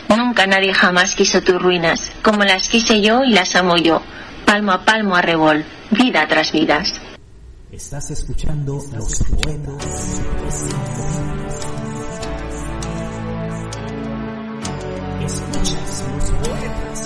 Nunca 0.09 0.45
nadie 0.45 0.73
jamás 0.73 1.15
quiso 1.15 1.41
tus 1.41 1.61
ruinas, 1.61 2.11
como 2.21 2.43
las 2.43 2.67
quise 2.67 2.99
yo 2.99 3.23
y 3.23 3.29
las 3.29 3.55
amo 3.55 3.77
yo, 3.77 4.01
palmo 4.43 4.73
a 4.73 4.81
palmo 4.81 5.15
a 5.15 5.21
revol, 5.21 5.63
vida 5.89 6.27
tras 6.27 6.51
vidas. 6.51 6.99
Estás 7.79 8.11
escuchando 8.11 8.73
los 8.73 9.23
poetas. 9.23 9.85
Escuchas 15.25 16.05
los 16.11 16.29
poetas 16.31 16.98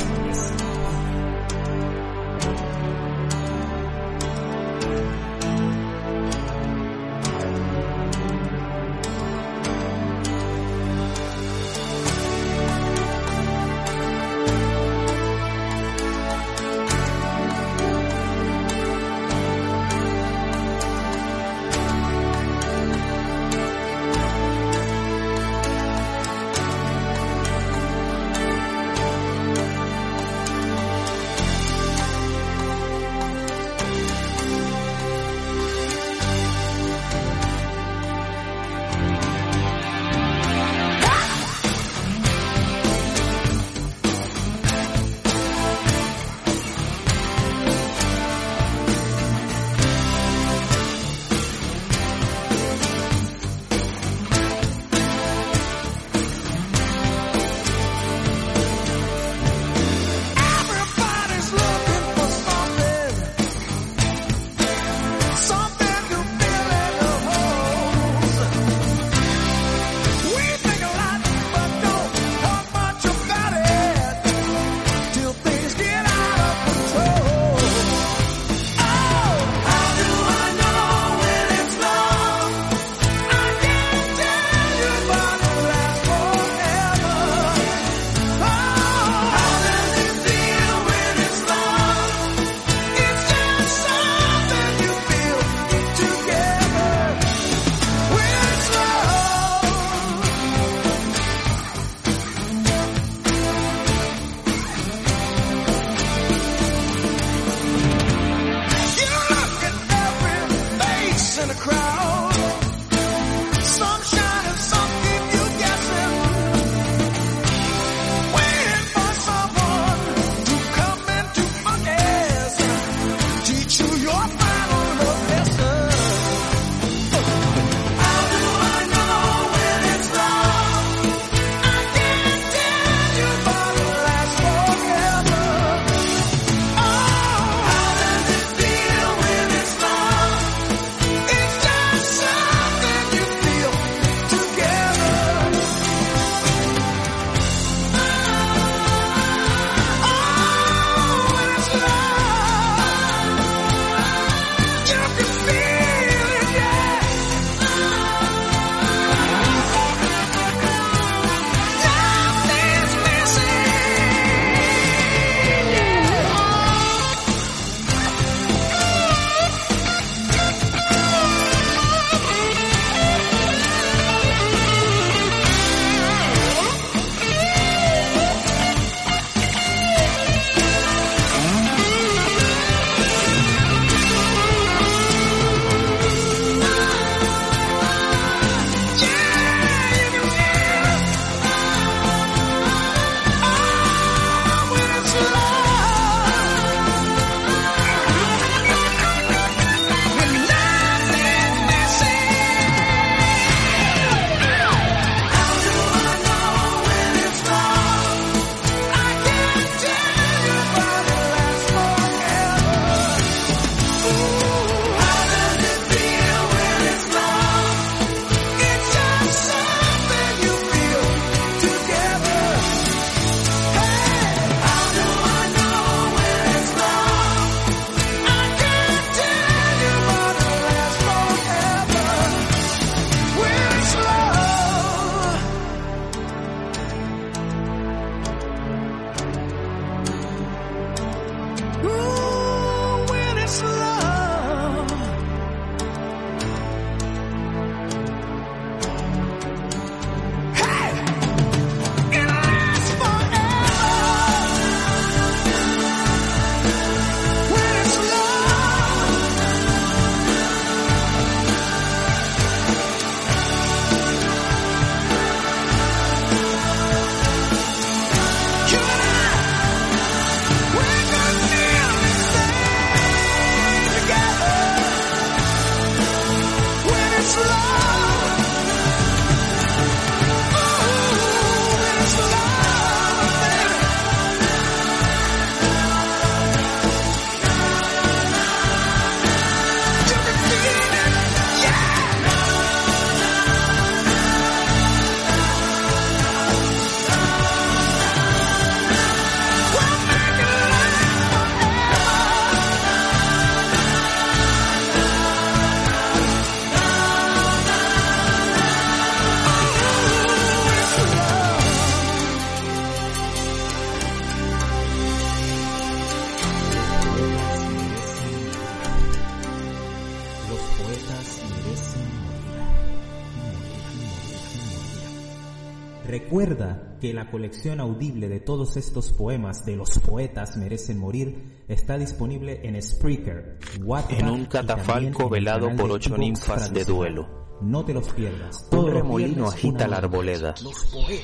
Recuerda 326.54 326.97
que 327.01 327.14
la 327.14 327.32
colección 327.32 327.80
audible 327.80 328.30
de 328.30 328.39
todos 328.39 328.78
estos 328.78 329.12
poemas 329.12 329.66
de 329.66 329.76
los 329.76 329.97
poetas 329.97 330.56
merecen 330.56 330.99
morir 330.99 331.64
está 331.68 331.97
disponible 331.97 332.60
en 332.64 332.80
Spreaker, 332.80 333.58
Wattpad 333.82 334.20
En 334.20 334.30
un 334.30 334.45
catafalco 334.45 335.30
velado 335.30 335.76
por 335.76 335.91
ocho 335.91 336.16
ninfas 336.16 336.72
de 336.72 336.86
duelo. 336.86 337.58
No 337.62 337.84
te 337.84 337.95
los 337.95 338.08
pierdas. 338.10 338.68
Todos 338.70 338.86
Un 338.86 338.93
remolino 338.93 339.47
agita 339.47 339.88
la 339.88 339.97
arboleda, 339.97 340.54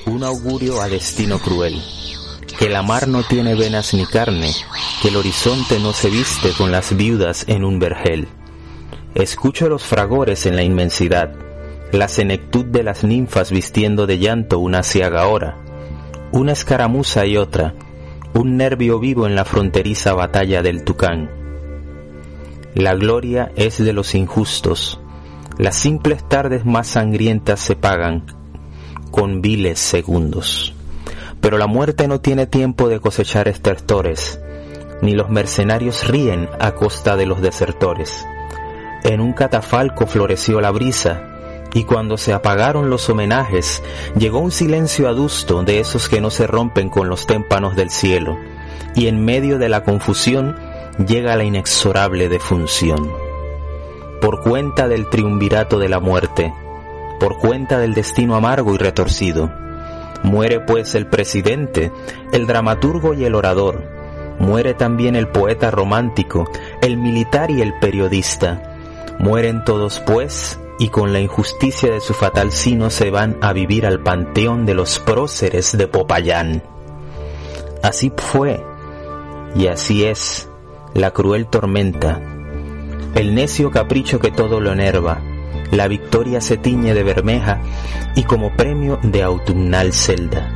un 0.06 0.24
augurio 0.24 0.80
a 0.80 0.88
destino 0.88 1.38
cruel. 1.38 1.80
Que 2.58 2.68
la 2.68 2.82
mar 2.82 3.06
no 3.06 3.22
tiene 3.22 3.54
venas 3.54 3.94
ni 3.94 4.06
carne, 4.06 4.50
que 5.00 5.08
el 5.08 5.16
horizonte 5.16 5.78
no 5.78 5.92
se 5.92 6.10
viste 6.10 6.50
con 6.58 6.72
las 6.72 6.96
viudas 6.96 7.44
en 7.46 7.64
un 7.64 7.78
vergel. 7.78 8.26
Escucho 9.14 9.68
los 9.68 9.84
fragores 9.84 10.46
en 10.46 10.56
la 10.56 10.64
inmensidad, 10.64 11.32
la 11.92 12.08
senectud 12.08 12.66
de 12.66 12.82
las 12.82 13.04
ninfas 13.04 13.50
vistiendo 13.50 14.06
de 14.06 14.18
llanto 14.18 14.58
una 14.58 14.82
ciaga 14.82 15.26
hora, 15.26 15.56
una 16.32 16.52
escaramuza 16.52 17.26
y 17.26 17.36
otra, 17.36 17.74
un 18.34 18.56
nervio 18.56 19.00
vivo 19.00 19.26
en 19.26 19.34
la 19.34 19.44
fronteriza 19.44 20.14
batalla 20.14 20.62
del 20.62 20.84
Tucán. 20.84 21.30
La 22.74 22.94
gloria 22.94 23.50
es 23.56 23.82
de 23.82 23.92
los 23.92 24.14
injustos, 24.14 25.00
las 25.58 25.76
simples 25.76 26.26
tardes 26.28 26.64
más 26.64 26.86
sangrientas 26.86 27.60
se 27.60 27.74
pagan 27.74 28.24
con 29.10 29.42
viles 29.42 29.78
segundos. 29.78 30.74
Pero 31.40 31.58
la 31.58 31.66
muerte 31.66 32.06
no 32.06 32.20
tiene 32.20 32.46
tiempo 32.46 32.88
de 32.88 33.00
cosechar 33.00 33.48
estertores, 33.48 34.40
ni 35.02 35.12
los 35.12 35.30
mercenarios 35.30 36.06
ríen 36.06 36.48
a 36.60 36.72
costa 36.72 37.16
de 37.16 37.26
los 37.26 37.40
desertores. 37.40 38.26
En 39.02 39.20
un 39.20 39.32
catafalco 39.32 40.06
floreció 40.06 40.60
la 40.60 40.70
brisa, 40.70 41.29
y 41.72 41.84
cuando 41.84 42.16
se 42.16 42.32
apagaron 42.32 42.90
los 42.90 43.08
homenajes, 43.08 43.82
llegó 44.16 44.38
un 44.40 44.50
silencio 44.50 45.08
adusto 45.08 45.62
de 45.62 45.80
esos 45.80 46.08
que 46.08 46.20
no 46.20 46.30
se 46.30 46.46
rompen 46.46 46.88
con 46.88 47.08
los 47.08 47.26
témpanos 47.26 47.76
del 47.76 47.90
cielo, 47.90 48.36
y 48.94 49.06
en 49.06 49.24
medio 49.24 49.58
de 49.58 49.68
la 49.68 49.84
confusión 49.84 50.56
llega 51.06 51.36
la 51.36 51.44
inexorable 51.44 52.28
defunción. 52.28 53.10
Por 54.20 54.40
cuenta 54.42 54.88
del 54.88 55.08
triunvirato 55.08 55.78
de 55.78 55.88
la 55.88 56.00
muerte, 56.00 56.52
por 57.18 57.38
cuenta 57.38 57.78
del 57.78 57.94
destino 57.94 58.34
amargo 58.34 58.74
y 58.74 58.78
retorcido, 58.78 59.50
muere 60.22 60.60
pues 60.60 60.94
el 60.94 61.06
presidente, 61.06 61.92
el 62.32 62.46
dramaturgo 62.46 63.14
y 63.14 63.24
el 63.24 63.34
orador, 63.34 63.84
muere 64.38 64.74
también 64.74 65.16
el 65.16 65.28
poeta 65.28 65.70
romántico, 65.70 66.50
el 66.82 66.96
militar 66.96 67.50
y 67.50 67.62
el 67.62 67.74
periodista, 67.78 68.76
mueren 69.18 69.64
todos 69.64 70.00
pues 70.00 70.58
y 70.80 70.88
con 70.88 71.12
la 71.12 71.20
injusticia 71.20 71.92
de 71.92 72.00
su 72.00 72.14
fatal 72.14 72.52
sino 72.52 72.88
se 72.88 73.10
van 73.10 73.36
a 73.42 73.52
vivir 73.52 73.84
al 73.84 74.02
panteón 74.02 74.64
de 74.64 74.72
los 74.72 74.98
próceres 74.98 75.76
de 75.76 75.86
Popayán. 75.86 76.62
Así 77.82 78.10
fue, 78.16 78.64
y 79.54 79.66
así 79.66 80.04
es, 80.04 80.48
la 80.94 81.10
cruel 81.10 81.46
tormenta, 81.48 82.20
el 83.14 83.34
necio 83.34 83.70
capricho 83.70 84.20
que 84.20 84.30
todo 84.30 84.58
lo 84.58 84.72
enerva, 84.72 85.20
la 85.70 85.86
victoria 85.86 86.40
se 86.40 86.56
tiñe 86.56 86.94
de 86.94 87.02
bermeja 87.02 87.60
y 88.16 88.24
como 88.24 88.56
premio 88.56 88.98
de 89.02 89.22
autumnal 89.22 89.92
celda. 89.92 90.50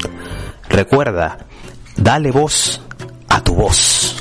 Recuerda, 0.67 1.37
dale 1.95 2.31
voz 2.31 2.81
a 3.29 3.41
tu 3.41 3.55
voz. 3.55 4.16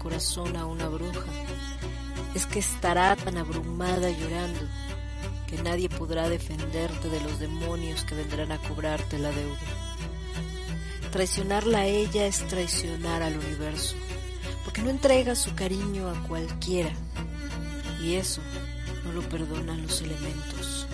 Corazón 0.00 0.56
a 0.56 0.64
una 0.64 0.88
bruja 0.88 1.26
es 2.34 2.46
que 2.46 2.58
estará 2.58 3.14
tan 3.16 3.36
abrumada 3.36 4.08
llorando 4.10 4.60
que 5.46 5.62
nadie 5.62 5.90
podrá 5.90 6.28
defenderte 6.28 7.08
de 7.10 7.20
los 7.20 7.38
demonios 7.38 8.04
que 8.04 8.14
vendrán 8.14 8.50
a 8.50 8.58
cobrarte 8.58 9.18
la 9.18 9.30
deuda. 9.30 9.58
Traicionarla 11.12 11.80
a 11.80 11.86
ella 11.86 12.26
es 12.26 12.38
traicionar 12.46 13.22
al 13.22 13.36
universo, 13.36 13.96
porque 14.64 14.80
no 14.80 14.90
entrega 14.90 15.34
su 15.34 15.54
cariño 15.54 16.08
a 16.08 16.26
cualquiera, 16.26 16.92
y 18.02 18.14
eso 18.14 18.40
no 19.04 19.12
lo 19.12 19.22
perdonan 19.28 19.82
los 19.82 20.00
elementos. 20.00 20.86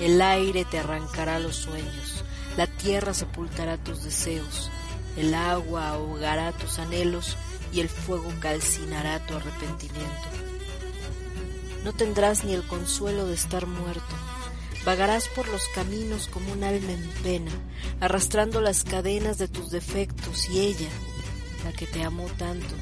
El 0.00 0.20
aire 0.20 0.64
te 0.64 0.78
arrancará 0.78 1.38
los 1.38 1.56
sueños, 1.56 2.24
la 2.56 2.66
tierra 2.66 3.14
sepultará 3.14 3.78
tus 3.78 4.02
deseos, 4.02 4.70
el 5.16 5.32
agua 5.34 5.90
ahogará 5.90 6.52
tus 6.52 6.78
anhelos 6.78 7.36
y 7.72 7.80
el 7.80 7.88
fuego 7.88 8.30
calcinará 8.40 9.24
tu 9.26 9.34
arrepentimiento. 9.34 10.28
No 11.84 11.92
tendrás 11.92 12.44
ni 12.44 12.52
el 12.52 12.66
consuelo 12.66 13.26
de 13.26 13.34
estar 13.34 13.66
muerto. 13.66 14.14
Vagarás 14.84 15.28
por 15.28 15.48
los 15.48 15.66
caminos 15.74 16.28
como 16.28 16.52
un 16.52 16.64
alma 16.64 16.92
en 16.92 17.10
pena, 17.22 17.52
arrastrando 18.00 18.60
las 18.60 18.84
cadenas 18.84 19.38
de 19.38 19.48
tus 19.48 19.70
defectos 19.70 20.48
y 20.50 20.60
ella, 20.60 20.88
la 21.64 21.72
que 21.72 21.86
te 21.86 22.02
amó 22.02 22.26
tanto, 22.36 22.74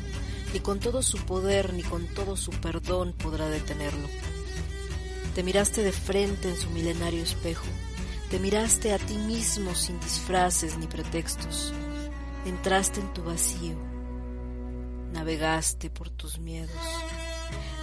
ni 0.52 0.60
con 0.60 0.80
todo 0.80 1.02
su 1.02 1.18
poder 1.18 1.74
ni 1.74 1.82
con 1.82 2.06
todo 2.06 2.36
su 2.36 2.50
perdón 2.52 3.12
podrá 3.12 3.48
detenerlo. 3.48 4.08
Te 5.34 5.42
miraste 5.42 5.82
de 5.82 5.92
frente 5.92 6.48
en 6.48 6.56
su 6.56 6.70
milenario 6.70 7.22
espejo, 7.22 7.66
te 8.30 8.38
miraste 8.38 8.92
a 8.92 8.98
ti 8.98 9.14
mismo 9.14 9.74
sin 9.74 10.00
disfraces 10.00 10.78
ni 10.78 10.86
pretextos, 10.86 11.72
entraste 12.46 13.00
en 13.00 13.12
tu 13.12 13.22
vacío, 13.22 13.89
navegaste 15.12 15.90
por 15.90 16.10
tus 16.10 16.38
miedos. 16.38 16.70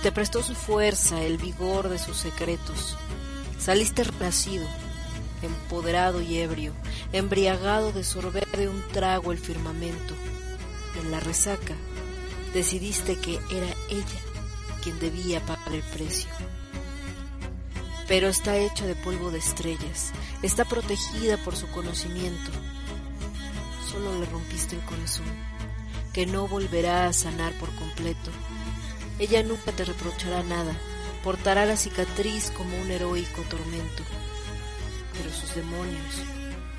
Te 0.04 0.12
prestó 0.12 0.44
su 0.44 0.56
fuerza, 0.56 1.22
el 1.24 1.38
vigor 1.38 1.90
de 1.90 2.00
sus 2.00 2.18
secretos. 2.18 2.98
Saliste 3.60 4.04
renacido, 4.04 4.68
empoderado 5.42 6.22
y 6.22 6.38
ebrio, 6.38 6.74
embriagado 7.12 7.92
de 7.92 8.04
sorber 8.04 8.48
de 8.52 8.68
un 8.68 8.82
trago 8.90 9.32
el 9.32 9.38
firmamento. 9.38 10.14
En 11.02 11.12
la 11.12 11.20
resaca 11.20 11.76
decidiste 12.54 13.18
que 13.18 13.36
era 13.52 13.68
ella 13.90 14.20
quien 14.82 15.00
debía 15.00 15.42
pagar 15.42 15.74
el 15.74 15.82
precio. 15.82 16.30
Pero 18.08 18.28
está 18.30 18.56
hecha 18.58 18.86
de 18.86 18.96
polvo 18.96 19.32
de 19.32 19.40
estrellas, 19.40 20.14
está 20.42 20.64
protegida 20.64 21.38
por 21.44 21.56
su 21.56 21.68
conocimiento. 21.68 22.52
Solo 23.92 24.20
le 24.20 24.26
rompiste 24.28 24.76
el 24.76 24.82
corazón, 24.84 25.26
que 26.18 26.26
no 26.26 26.48
volverá 26.48 27.06
a 27.06 27.14
sanar 27.14 27.54
por 27.60 27.70
completo. 27.76 28.32
Ella 29.20 29.44
nunca 29.44 29.72
te 29.72 29.86
reprochará 29.86 30.42
nada, 30.42 30.76
portará 31.24 31.68
la 31.68 31.78
cicatriz 31.78 32.52
como 32.58 32.76
un 32.82 32.90
heroico 32.90 33.44
tormento. 33.44 34.02
Pero 35.14 35.32
sus 35.32 35.54
demonios 35.54 36.24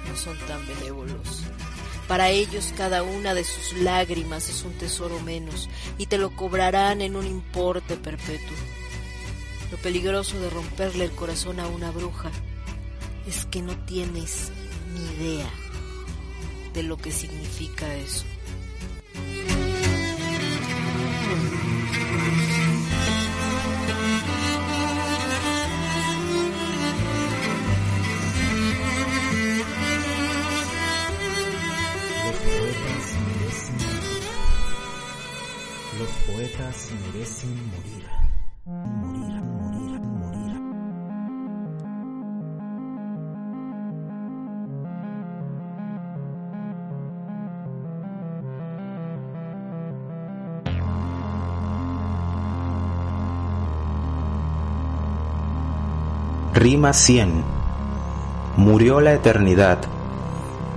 no 0.09 0.17
son 0.17 0.37
tan 0.49 0.67
benévolos. 0.67 1.45
Para 2.09 2.31
ellos 2.31 2.75
cada 2.77 3.05
una 3.05 3.33
de 3.33 3.45
sus 3.45 3.75
lágrimas 3.81 4.49
es 4.49 4.65
un 4.65 4.73
tesoro 4.73 5.21
menos 5.21 5.69
y 5.99 6.07
te 6.07 6.19
lo 6.19 6.35
cobrarán 6.35 7.01
en 7.01 7.15
un 7.15 7.25
importe 7.25 7.95
perpetuo. 7.95 8.57
Lo 9.71 9.77
peligroso 9.77 10.41
de 10.41 10.51
romperle 10.51 11.05
el 11.05 11.13
corazón 11.13 11.61
a 11.61 11.69
una 11.69 11.93
bruja 11.93 12.33
es 13.29 13.45
que 13.45 13.63
no 13.63 13.79
tienes 13.85 14.51
ni 14.95 15.29
idea 15.29 15.49
de 16.75 16.83
lo 16.83 16.97
que 16.97 17.13
significa 17.13 17.95
eso. 17.95 18.25
Thank 22.11 22.43
you. 22.43 22.48
Rima 56.59 56.93
100. 56.93 57.45
Murió 58.57 59.01
la 59.01 59.13
eternidad 59.13 59.79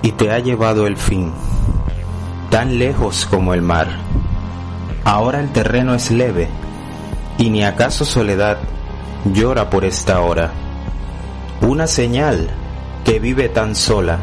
y 0.04 0.12
te 0.12 0.32
ha 0.32 0.38
llevado 0.38 0.86
el 0.86 0.96
fin, 0.96 1.32
tan 2.52 2.78
lejos 2.78 3.26
como 3.26 3.56
el 3.56 3.64
mar. 3.64 3.88
Ahora 5.06 5.40
el 5.40 5.52
terreno 5.52 5.96
es 5.96 6.12
leve 6.12 6.50
y 7.40 7.50
ni 7.50 7.64
acaso 7.64 8.06
soledad 8.06 8.60
llora 9.26 9.72
por 9.72 9.84
esta 9.84 10.22
hora. 10.22 10.52
Una 11.62 11.88
señal 11.88 12.52
que 13.04 13.18
vive 13.18 13.50
tan 13.50 13.74
sola 13.74 14.20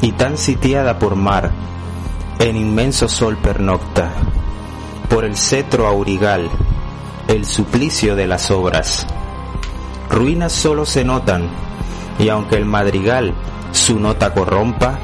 y 0.00 0.12
tan 0.12 0.38
sitiada 0.38 0.98
por 0.98 1.14
mar, 1.14 1.50
en 2.38 2.56
inmenso 2.56 3.06
sol 3.06 3.36
pernocta, 3.36 4.12
por 5.10 5.26
el 5.26 5.36
cetro 5.36 5.88
aurigal, 5.88 6.48
el 7.28 7.44
suplicio 7.44 8.16
de 8.16 8.26
las 8.26 8.50
obras. 8.50 9.06
Ruinas 10.10 10.52
solo 10.52 10.86
se 10.86 11.04
notan, 11.04 11.48
y 12.18 12.28
aunque 12.28 12.56
el 12.56 12.64
madrigal 12.64 13.34
su 13.72 13.98
nota 14.00 14.32
corrompa, 14.32 14.98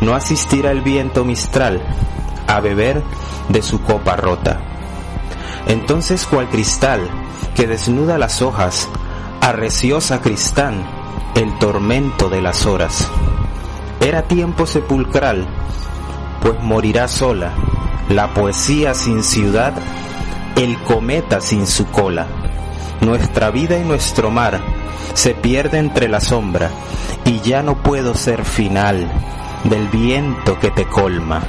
no 0.00 0.14
asistirá 0.14 0.70
el 0.70 0.80
viento 0.80 1.24
mistral 1.24 1.82
a 2.46 2.60
beber 2.60 3.02
de 3.48 3.62
su 3.62 3.80
copa 3.82 4.16
rota. 4.16 4.60
Entonces 5.66 6.26
cual 6.26 6.48
cristal 6.48 7.00
que 7.54 7.66
desnuda 7.66 8.18
las 8.18 8.42
hojas, 8.42 8.88
arreció 9.40 10.00
sacristán 10.00 10.84
el 11.34 11.58
tormento 11.58 12.28
de 12.28 12.42
las 12.42 12.66
horas. 12.66 13.10
Era 14.00 14.22
tiempo 14.22 14.66
sepulcral, 14.66 15.46
pues 16.42 16.60
morirá 16.62 17.08
sola 17.08 17.52
la 18.08 18.32
poesía 18.34 18.94
sin 18.94 19.24
ciudad, 19.24 19.74
el 20.54 20.78
cometa 20.82 21.40
sin 21.40 21.66
su 21.66 21.86
cola. 21.86 22.26
Nuestra 23.00 23.50
vida 23.50 23.78
y 23.78 23.84
nuestro 23.84 24.30
mar 24.30 24.60
se 25.14 25.34
pierde 25.34 25.78
entre 25.78 26.08
la 26.08 26.20
sombra 26.20 26.70
y 27.24 27.40
ya 27.40 27.62
no 27.62 27.82
puedo 27.82 28.14
ser 28.14 28.44
final 28.44 29.08
del 29.64 29.88
viento 29.88 30.58
que 30.58 30.70
te 30.70 30.84
colma. 30.86 31.42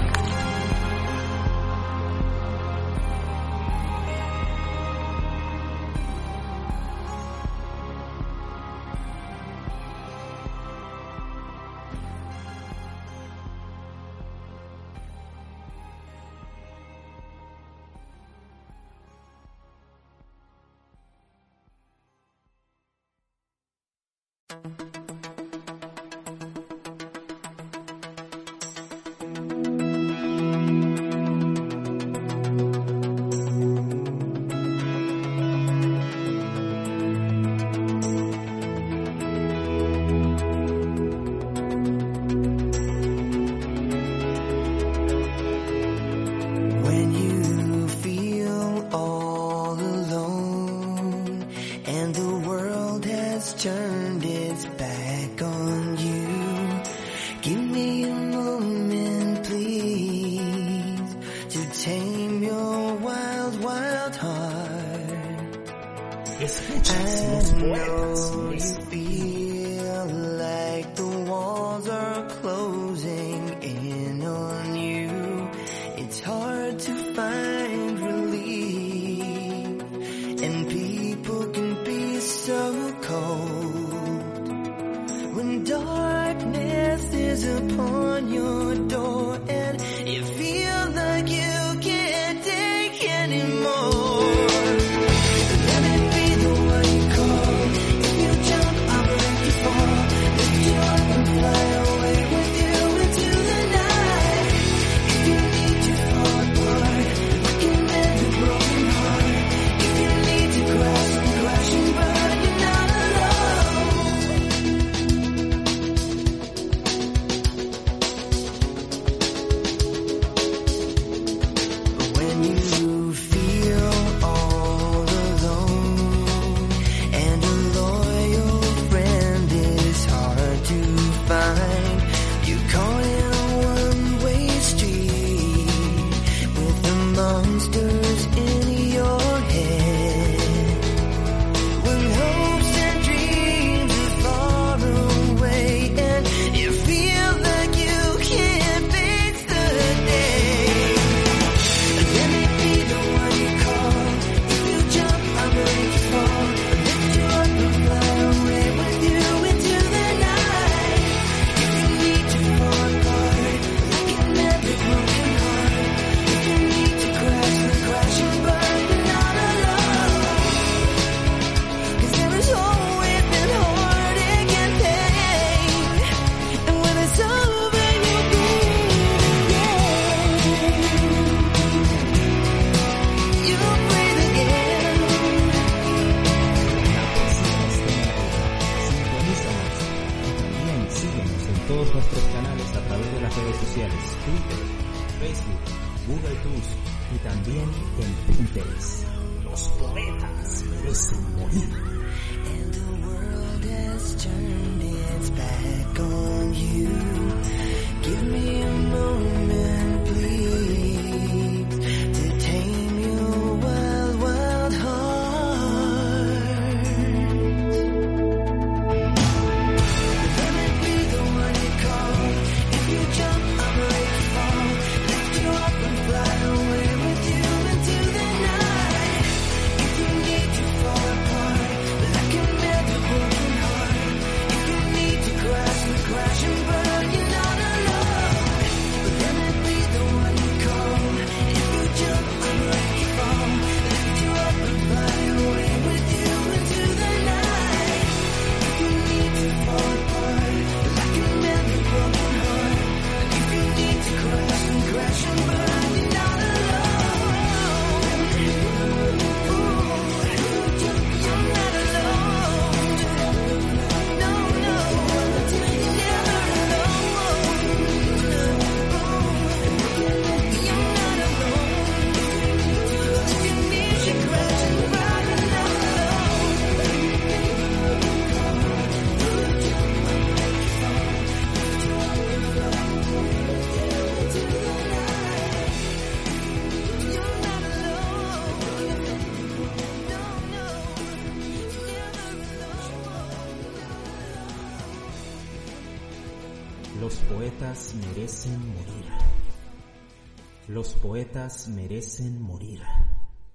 Poetas 301.27 301.67
merecen 301.67 302.41
morir. 302.41 302.81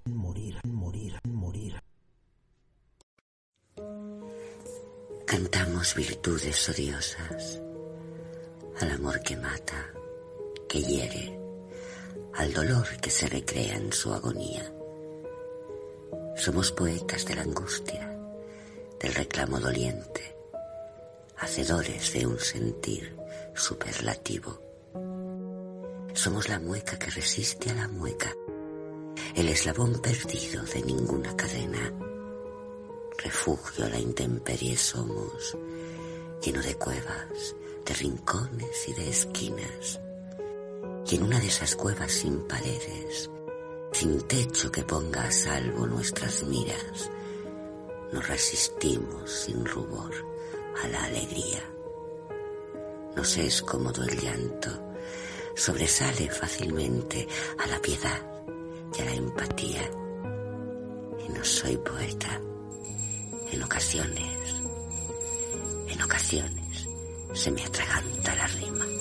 Morir, 0.05 0.61
morir, 0.65 1.19
morir. 1.25 1.81
Cantamos 5.27 5.95
virtudes 5.95 6.69
odiosas 6.69 7.63
al 8.81 8.91
amor 8.91 9.21
que 9.23 9.37
mata, 9.37 9.87
que 10.69 10.83
hiere, 10.83 11.39
al 12.35 12.53
dolor 12.53 12.87
que 13.01 13.11
se 13.11 13.27
recrea 13.29 13.77
en 13.77 13.93
su 13.93 14.13
agonía. 14.13 14.71
Somos 16.37 16.73
poetas 16.73 17.25
de 17.25 17.37
la 17.37 17.43
angustia, 17.43 18.07
del 19.01 19.15
reclamo 19.15 19.59
doliente, 19.61 20.37
hacedores 21.39 22.13
de 22.13 22.27
un 22.27 22.39
sentir 22.39 23.17
superlativo. 23.55 24.72
Somos 26.15 26.49
la 26.49 26.59
mueca 26.59 26.99
que 26.99 27.11
resiste 27.11 27.71
a 27.71 27.75
la 27.75 27.89
mueca, 27.89 28.35
el 29.35 29.49
eslabón 29.49 30.01
perdido 30.01 30.63
de 30.63 30.83
ninguna 30.83 31.35
cadena. 31.35 31.91
Refugio 33.17 33.87
a 33.87 33.89
la 33.89 33.99
intemperie 33.99 34.77
somos, 34.77 35.57
lleno 36.45 36.61
de 36.61 36.75
cuevas, 36.75 37.57
de 37.87 37.95
rincones 37.95 38.89
y 38.89 38.93
de 38.93 39.09
esquinas. 39.09 40.01
Y 41.11 41.17
en 41.17 41.23
una 41.23 41.41
de 41.41 41.47
esas 41.47 41.75
cuevas 41.77 42.13
sin 42.13 42.47
paredes, 42.47 43.31
sin 43.93 44.21
techo 44.29 44.71
que 44.71 44.83
ponga 44.83 45.25
a 45.25 45.33
salvo 45.33 45.87
nuestras 45.87 46.45
miras, 46.45 47.11
nos 48.13 48.29
resistimos 48.29 49.31
sin 49.31 49.65
rubor 49.65 50.13
a 50.85 50.89
la 50.89 51.05
alegría. 51.05 51.63
Nos 53.17 53.37
es 53.39 53.63
cómodo 53.63 54.05
el 54.05 54.21
llanto, 54.21 54.92
sobresale 55.55 56.31
fácilmente 56.31 57.27
a 57.59 57.67
la 57.67 57.79
piedad 57.81 58.21
y 58.97 59.03
a 59.03 59.05
la 59.05 59.15
empatía. 59.15 59.91
Y 61.27 61.33
no 61.33 61.45
soy 61.45 61.77
poeta. 61.79 62.41
En 63.51 63.63
ocasiones, 63.63 64.55
en 65.89 66.03
ocasiones, 66.03 66.89
se 67.35 67.51
me 67.51 67.65
atraganta 67.65 68.35
la 68.35 68.47
rima. 68.47 68.92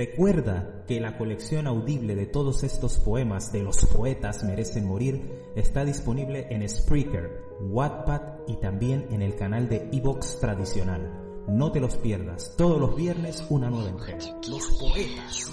Recuerda 0.00 0.82
que 0.88 0.98
la 0.98 1.18
colección 1.18 1.66
audible 1.66 2.14
de 2.16 2.24
todos 2.24 2.64
estos 2.64 2.96
poemas 3.00 3.52
de 3.52 3.62
los 3.62 3.84
poetas 3.84 4.42
merecen 4.44 4.86
morir 4.86 5.52
está 5.54 5.84
disponible 5.84 6.46
en 6.48 6.66
Spreaker, 6.66 7.42
Wattpad 7.60 8.22
y 8.48 8.56
también 8.60 9.08
en 9.10 9.20
el 9.20 9.36
canal 9.36 9.68
de 9.68 9.90
Evox 9.92 10.40
tradicional. 10.40 11.44
No 11.48 11.70
te 11.70 11.80
los 11.80 11.98
pierdas, 11.98 12.54
todos 12.56 12.80
los 12.80 12.96
viernes 12.96 13.44
una 13.50 13.68
nueva 13.68 13.90
entrega. 13.90 14.24
Los 14.48 14.68
poetas. 14.78 15.50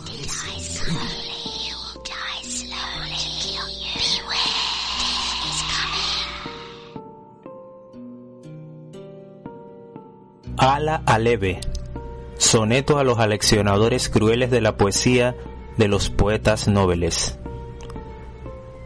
Ala 10.56 11.04
Aleve. 11.06 11.60
Soneto 12.38 13.00
a 13.00 13.04
los 13.04 13.20
aleccionadores 13.20 14.10
crueles 14.10 14.52
de 14.52 14.62
la 14.62 14.78
poesía 14.78 15.36
de 15.78 15.88
los 15.88 16.10
poetas 16.10 16.68
nobles. 16.68 17.38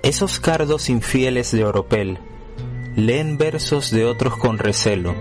Esos 0.03 0.39
cardos 0.39 0.89
infieles 0.89 1.51
de 1.51 1.63
Oropel 1.63 2.19
leen 2.95 3.37
versos 3.37 3.91
de 3.91 4.05
otros 4.05 4.37
con 4.37 4.57
recelo, 4.57 5.15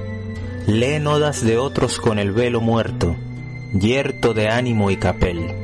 leen 0.66 1.06
odas 1.06 1.44
de 1.44 1.58
otros 1.58 2.00
con 2.00 2.18
el 2.18 2.32
velo 2.32 2.60
muerto, 2.60 3.16
yerto 3.72 4.32
de 4.32 4.48
ánimo 4.48 4.90
y 4.90 4.96
capel. 4.96 5.54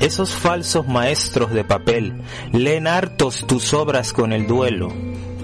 Esos 0.00 0.34
falsos 0.34 0.86
maestros 0.86 1.52
de 1.52 1.64
papel 1.64 2.22
leen 2.52 2.86
hartos 2.86 3.46
tus 3.46 3.72
obras 3.72 4.12
con 4.12 4.32
el 4.32 4.46
duelo, 4.46 4.92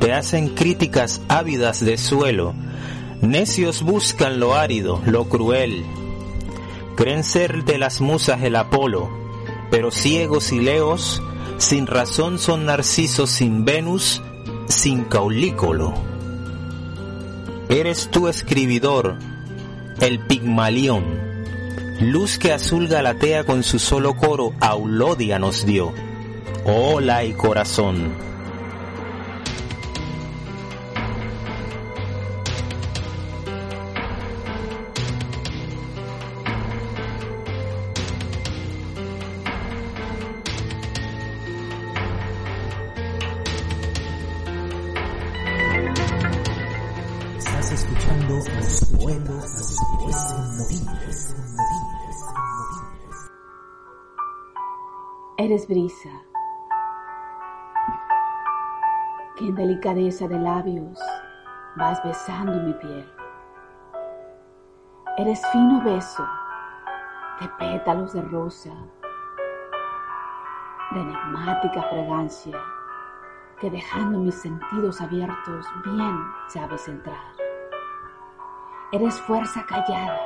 te 0.00 0.12
hacen 0.12 0.48
críticas 0.48 1.20
ávidas 1.28 1.84
de 1.84 1.96
suelo, 1.96 2.54
necios 3.20 3.82
buscan 3.82 4.40
lo 4.40 4.54
árido, 4.54 5.00
lo 5.06 5.28
cruel, 5.28 5.84
creen 7.00 7.24
ser 7.24 7.64
de 7.64 7.78
las 7.78 8.02
musas 8.02 8.42
el 8.42 8.54
Apolo, 8.56 9.08
pero 9.70 9.90
ciegos 9.90 10.52
y 10.52 10.60
leos, 10.60 11.22
sin 11.56 11.86
razón 11.86 12.38
son 12.38 12.66
narcisos 12.66 13.30
sin 13.30 13.64
Venus, 13.64 14.20
sin 14.68 15.04
caulícolo. 15.04 15.94
Eres 17.70 18.10
tú 18.10 18.28
escribidor, 18.28 19.16
el 20.02 20.18
Pigmalión, 20.26 21.06
luz 22.02 22.36
que 22.36 22.52
azul 22.52 22.86
galatea 22.86 23.44
con 23.44 23.62
su 23.62 23.78
solo 23.78 24.14
coro, 24.14 24.52
Aulodia 24.60 25.38
nos 25.38 25.64
dio. 25.64 25.94
Hola 26.66 27.24
y 27.24 27.32
corazón. 27.32 28.29
Eres 55.50 55.66
brisa, 55.66 56.10
que 59.36 59.48
en 59.48 59.56
delicadeza 59.56 60.28
de 60.28 60.38
labios 60.38 60.96
vas 61.74 62.00
besando 62.04 62.52
mi 62.62 62.72
piel. 62.74 63.12
Eres 65.18 65.44
fino 65.50 65.82
beso 65.82 66.24
de 67.40 67.48
pétalos 67.58 68.12
de 68.12 68.22
rosa, 68.22 68.70
de 70.92 71.00
enigmática 71.00 71.82
fragancia 71.82 72.56
que 73.58 73.72
dejando 73.72 74.20
mis 74.20 74.36
sentidos 74.36 75.00
abiertos 75.00 75.66
bien 75.84 76.16
sabes 76.46 76.86
entrar. 76.86 77.34
Eres 78.92 79.20
fuerza 79.22 79.66
callada 79.66 80.20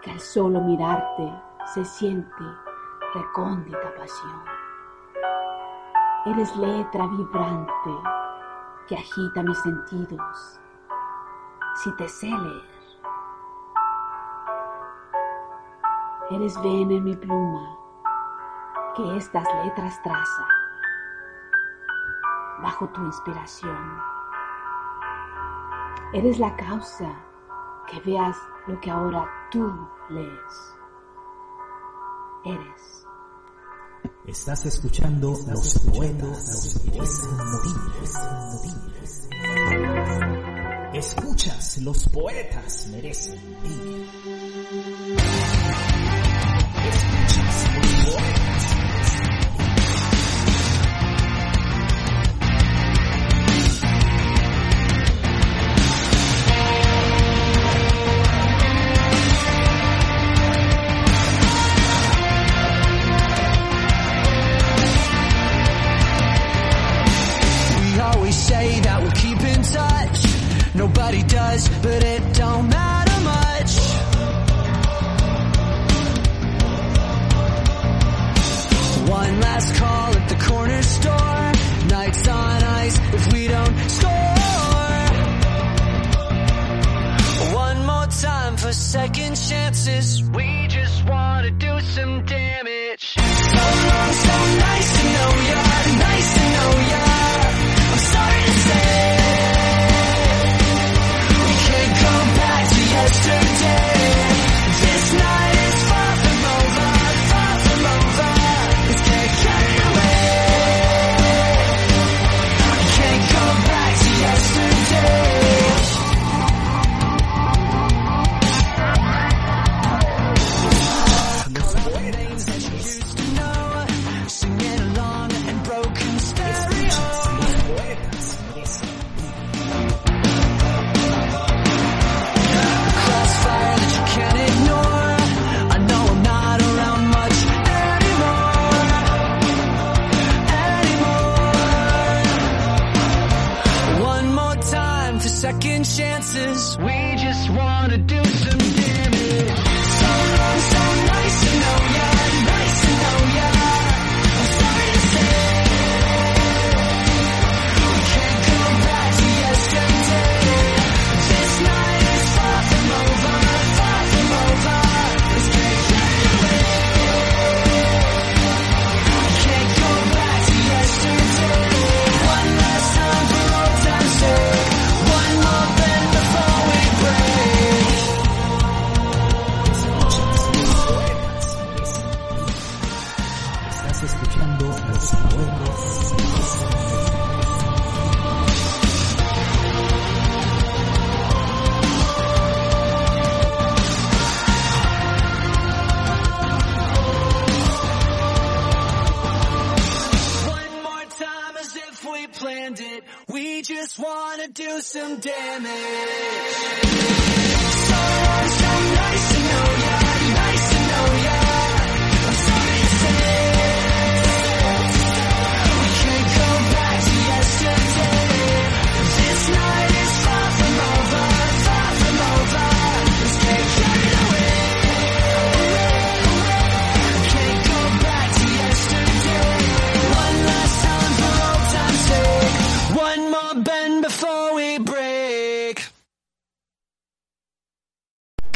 que 0.00 0.12
al 0.12 0.20
solo 0.20 0.62
mirarte 0.62 1.30
se 1.74 1.84
siente 1.84 2.63
recóndita 3.14 3.94
pasión. 3.96 4.42
Eres 6.26 6.56
letra 6.56 7.06
vibrante 7.06 7.90
que 8.88 8.96
agita 8.96 9.42
mis 9.42 9.58
sentidos. 9.60 10.60
Si 11.76 11.94
te 11.96 12.08
sé 12.08 12.26
leer, 12.26 12.74
eres 16.30 16.60
vena 16.62 16.94
en 16.94 17.04
mi 17.04 17.16
pluma 17.16 17.78
que 18.96 19.16
estas 19.16 19.46
letras 19.64 20.00
traza 20.02 20.46
bajo 22.62 22.88
tu 22.88 23.02
inspiración. 23.02 24.02
Eres 26.12 26.38
la 26.38 26.54
causa 26.56 27.10
que 27.86 28.00
veas 28.00 28.36
lo 28.66 28.80
que 28.80 28.90
ahora 28.90 29.28
tú 29.50 29.88
lees. 30.08 30.78
Eres. 32.44 32.93
Estás 34.26 34.66
escuchando 34.66 35.38
los 35.48 35.78
poetas, 35.80 36.54
los 36.54 36.78
pueden 36.80 37.36
morir. 37.52 37.76
Escuchas, 40.94 41.78
los 41.78 42.08
poetas 42.08 42.86
merecen 42.90 43.40
vivir. 43.62 44.08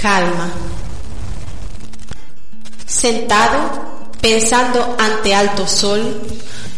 Calma. 0.08 0.48
Sentado, 2.86 3.58
pensando 4.22 4.96
ante 4.98 5.34
alto 5.34 5.66
sol, 5.66 6.22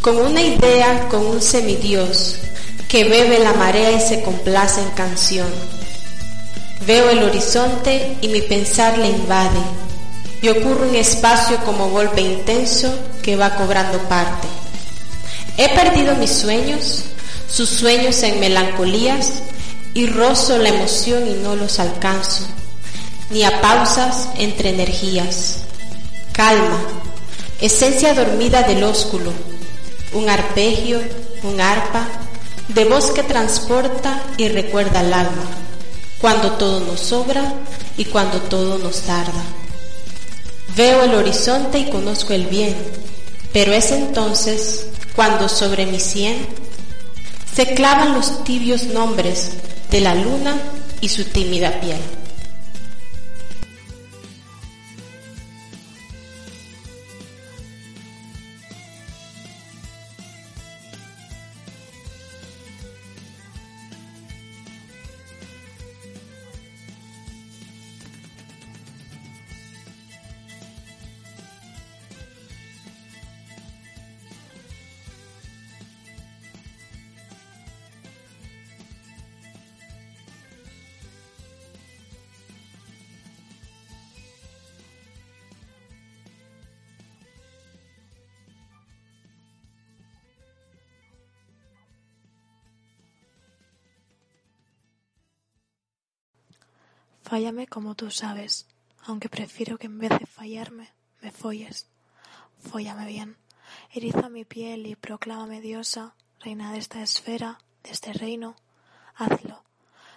con 0.01 0.17
una 0.17 0.43
idea, 0.43 1.07
con 1.09 1.25
un 1.25 1.41
semidios, 1.41 2.39
que 2.89 3.05
bebe 3.05 3.39
la 3.39 3.53
marea 3.53 3.93
y 3.93 4.01
se 4.01 4.23
complace 4.23 4.81
en 4.81 4.91
canción. 4.97 5.47
Veo 6.85 7.09
el 7.09 7.23
horizonte 7.23 8.17
y 8.21 8.27
mi 8.27 8.41
pensar 8.41 8.99
le 8.99 9.11
invade, 9.11 9.61
y 10.43 10.49
ocurre 10.49 10.89
un 10.89 10.97
espacio 10.97 11.59
como 11.59 11.89
golpe 11.91 12.23
intenso 12.23 12.93
que 13.23 13.37
va 13.37 13.55
cobrando 13.55 13.99
parte. 14.09 14.49
He 15.57 15.69
perdido 15.69 16.17
mis 16.17 16.33
sueños, 16.33 17.05
sus 17.49 17.69
sueños 17.69 18.25
en 18.25 18.41
melancolías, 18.41 19.35
y 19.95 20.07
rozo 20.07 20.59
la 20.59 20.71
emoción 20.71 21.29
y 21.29 21.35
no 21.35 21.55
los 21.55 21.79
alcanzo, 21.79 22.45
ni 23.31 23.45
a 23.45 23.61
pausas 23.61 24.29
entre 24.37 24.71
energías. 24.71 25.59
Calma, 26.33 26.81
esencia 27.61 28.15
dormida 28.15 28.63
del 28.63 28.83
ósculo, 28.85 29.33
un 30.13 30.29
arpegio, 30.29 31.01
un 31.43 31.61
arpa, 31.61 32.07
de 32.69 32.85
voz 32.85 33.11
que 33.11 33.23
transporta 33.23 34.23
y 34.37 34.49
recuerda 34.49 35.01
al 35.01 35.13
alma, 35.13 35.45
cuando 36.21 36.53
todo 36.53 36.81
nos 36.81 37.01
sobra 37.01 37.55
y 37.97 38.05
cuando 38.05 38.41
todo 38.43 38.79
nos 38.79 39.01
tarda. 39.03 39.43
Veo 40.77 41.03
el 41.03 41.15
horizonte 41.15 41.79
y 41.79 41.91
conozco 41.91 42.33
el 42.33 42.47
bien, 42.47 42.77
pero 43.53 43.73
es 43.73 43.91
entonces 43.91 44.87
cuando 45.17 45.49
sobre 45.49 45.87
mi 45.87 45.99
sien 45.99 46.47
se 47.55 47.75
clavan 47.75 48.15
los 48.15 48.45
tibios 48.45 48.85
nombres 48.85 49.51
de 49.91 50.01
la 50.01 50.15
luna 50.15 50.57
y 51.01 51.09
su 51.09 51.25
tímida 51.25 51.81
piel. 51.81 51.99
Fállame 97.31 97.69
como 97.69 97.95
tú 97.95 98.11
sabes, 98.11 98.67
aunque 99.05 99.29
prefiero 99.29 99.79
que 99.79 99.87
en 99.87 100.01
vez 100.01 100.11
de 100.11 100.27
fallarme, 100.27 100.89
me 101.23 101.31
folles. 101.31 101.87
Fóllame 102.59 103.07
bien, 103.07 103.37
eriza 103.93 104.29
mi 104.29 104.45
piel 104.45 104.85
y 104.89 104.97
proclámame 104.97 105.61
diosa, 105.61 106.17
reina 106.41 106.73
de 106.73 106.79
esta 106.79 107.01
esfera, 107.01 107.61
de 107.85 107.93
este 107.93 108.13
reino. 108.13 108.57
Hazlo. 109.15 109.63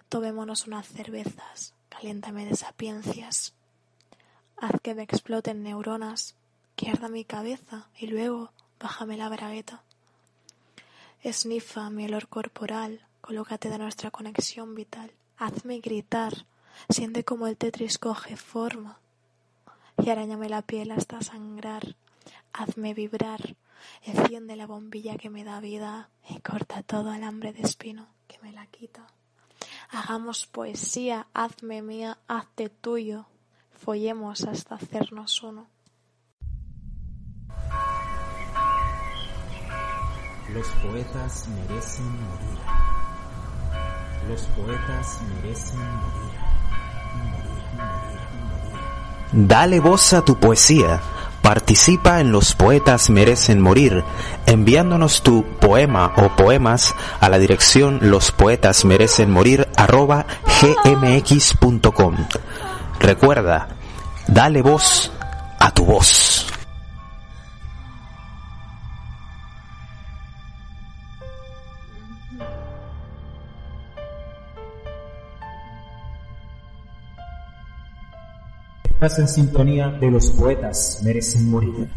Tomémonos 0.09 0.65
unas 0.65 0.87
cervezas, 0.87 1.75
caliéntame 1.87 2.47
de 2.47 2.55
sapiencias. 2.55 3.53
Haz 4.57 4.81
que 4.81 4.95
me 4.95 5.03
exploten 5.03 5.61
neuronas, 5.61 6.35
que 6.75 6.91
mi 7.11 7.25
cabeza 7.25 7.89
y 7.95 8.07
luego 8.07 8.53
bájame 8.79 9.17
la 9.17 9.29
bragueta. 9.29 9.83
Esnifa 11.21 11.91
mi 11.91 12.05
olor 12.05 12.27
corporal, 12.27 13.05
colócate 13.21 13.69
de 13.69 13.77
nuestra 13.77 14.09
conexión 14.09 14.73
vital. 14.73 15.11
Hazme 15.37 15.79
gritar, 15.79 16.47
siente 16.89 17.23
como 17.23 17.47
el 17.47 17.57
tetris 17.57 17.97
coge 17.97 18.37
forma 18.37 18.99
y 19.97 20.09
arañame 20.09 20.49
la 20.49 20.61
piel 20.61 20.91
hasta 20.91 21.21
sangrar. 21.21 21.95
Hazme 22.53 22.93
vibrar, 22.93 23.55
enciende 24.03 24.55
la 24.55 24.67
bombilla 24.67 25.17
que 25.17 25.29
me 25.29 25.43
da 25.43 25.59
vida 25.59 26.09
y 26.29 26.39
corta 26.39 26.83
todo 26.83 27.09
alambre 27.09 27.53
de 27.53 27.61
espino 27.61 28.07
que 28.27 28.39
me 28.39 28.51
la 28.51 28.65
quita. 28.67 29.07
Hagamos 29.89 30.45
poesía, 30.47 31.27
hazme 31.33 31.81
mía, 31.81 32.17
hazte 32.27 32.69
tuyo, 32.69 33.25
follemos 33.71 34.43
hasta 34.43 34.75
hacernos 34.75 35.41
uno. 35.43 35.67
Los 40.49 40.67
poetas 40.67 41.47
merecen 41.47 42.05
morir. 42.05 42.59
Los 44.27 44.41
poetas 44.43 45.21
merecen 45.21 45.79
morir. 45.79 46.42
Dale 49.33 49.79
voz 49.79 50.13
a 50.13 50.21
tu 50.21 50.39
poesía. 50.39 51.01
Participa 51.41 52.19
en 52.19 52.31
Los 52.31 52.53
Poetas 52.53 53.09
Merecen 53.09 53.59
Morir, 53.59 54.03
enviándonos 54.45 55.23
tu 55.23 55.43
poema 55.59 56.13
o 56.17 56.29
poemas 56.35 56.93
a 57.19 57.29
la 57.29 57.39
dirección 57.39 57.97
lospoetasmerecenmorir 58.03 59.67
arroba 59.75 60.27
gmx.com. 60.61 62.15
Recuerda, 62.99 63.69
dale 64.27 64.61
voz 64.61 65.11
a 65.59 65.71
tu 65.71 65.83
voz. 65.83 66.52
En 79.03 79.27
sintonía 79.27 79.89
de 79.89 80.09
los 80.09 80.31
poetas 80.31 81.01
merecen 81.03 81.49
morir. 81.51 81.89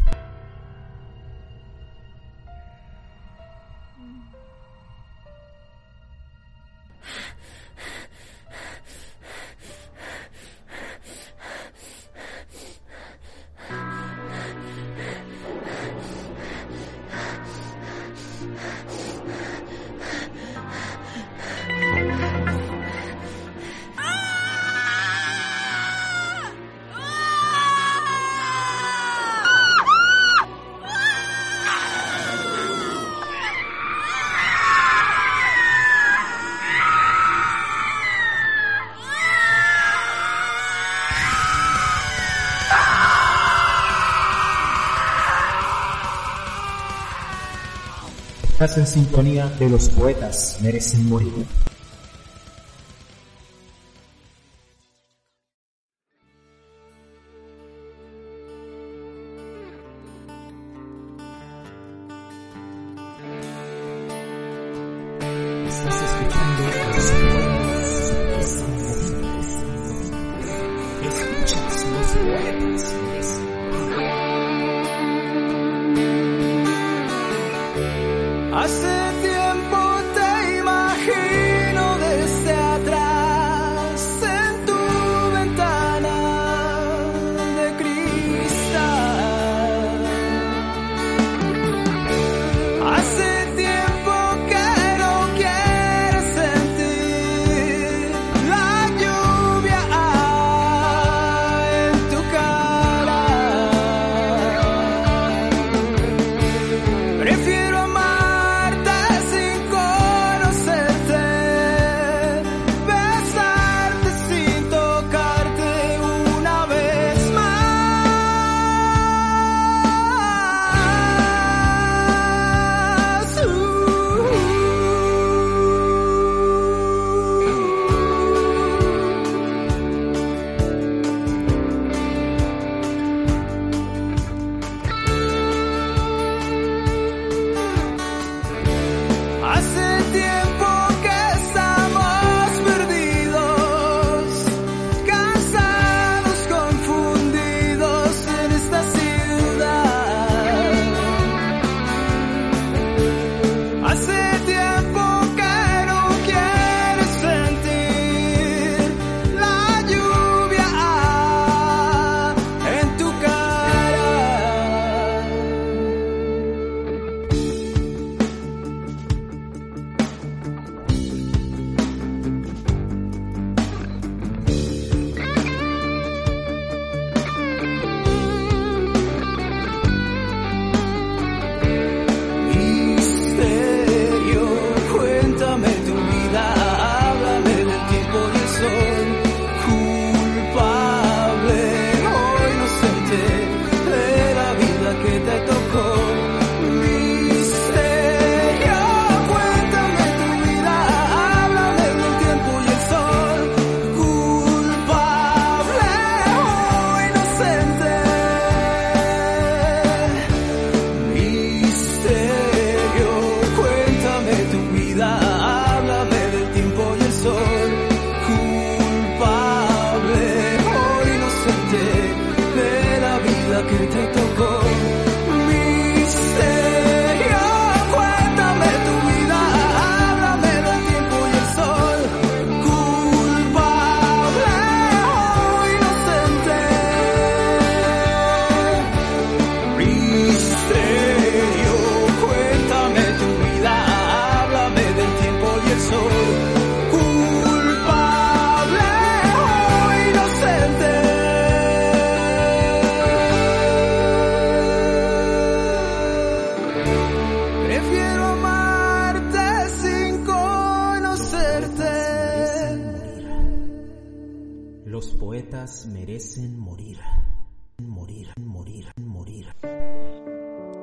En 48.77 48.85
sintonía 48.85 49.47
de 49.57 49.71
los 49.71 49.89
poetas 49.89 50.59
merecen 50.61 51.09
morir. 51.09 51.33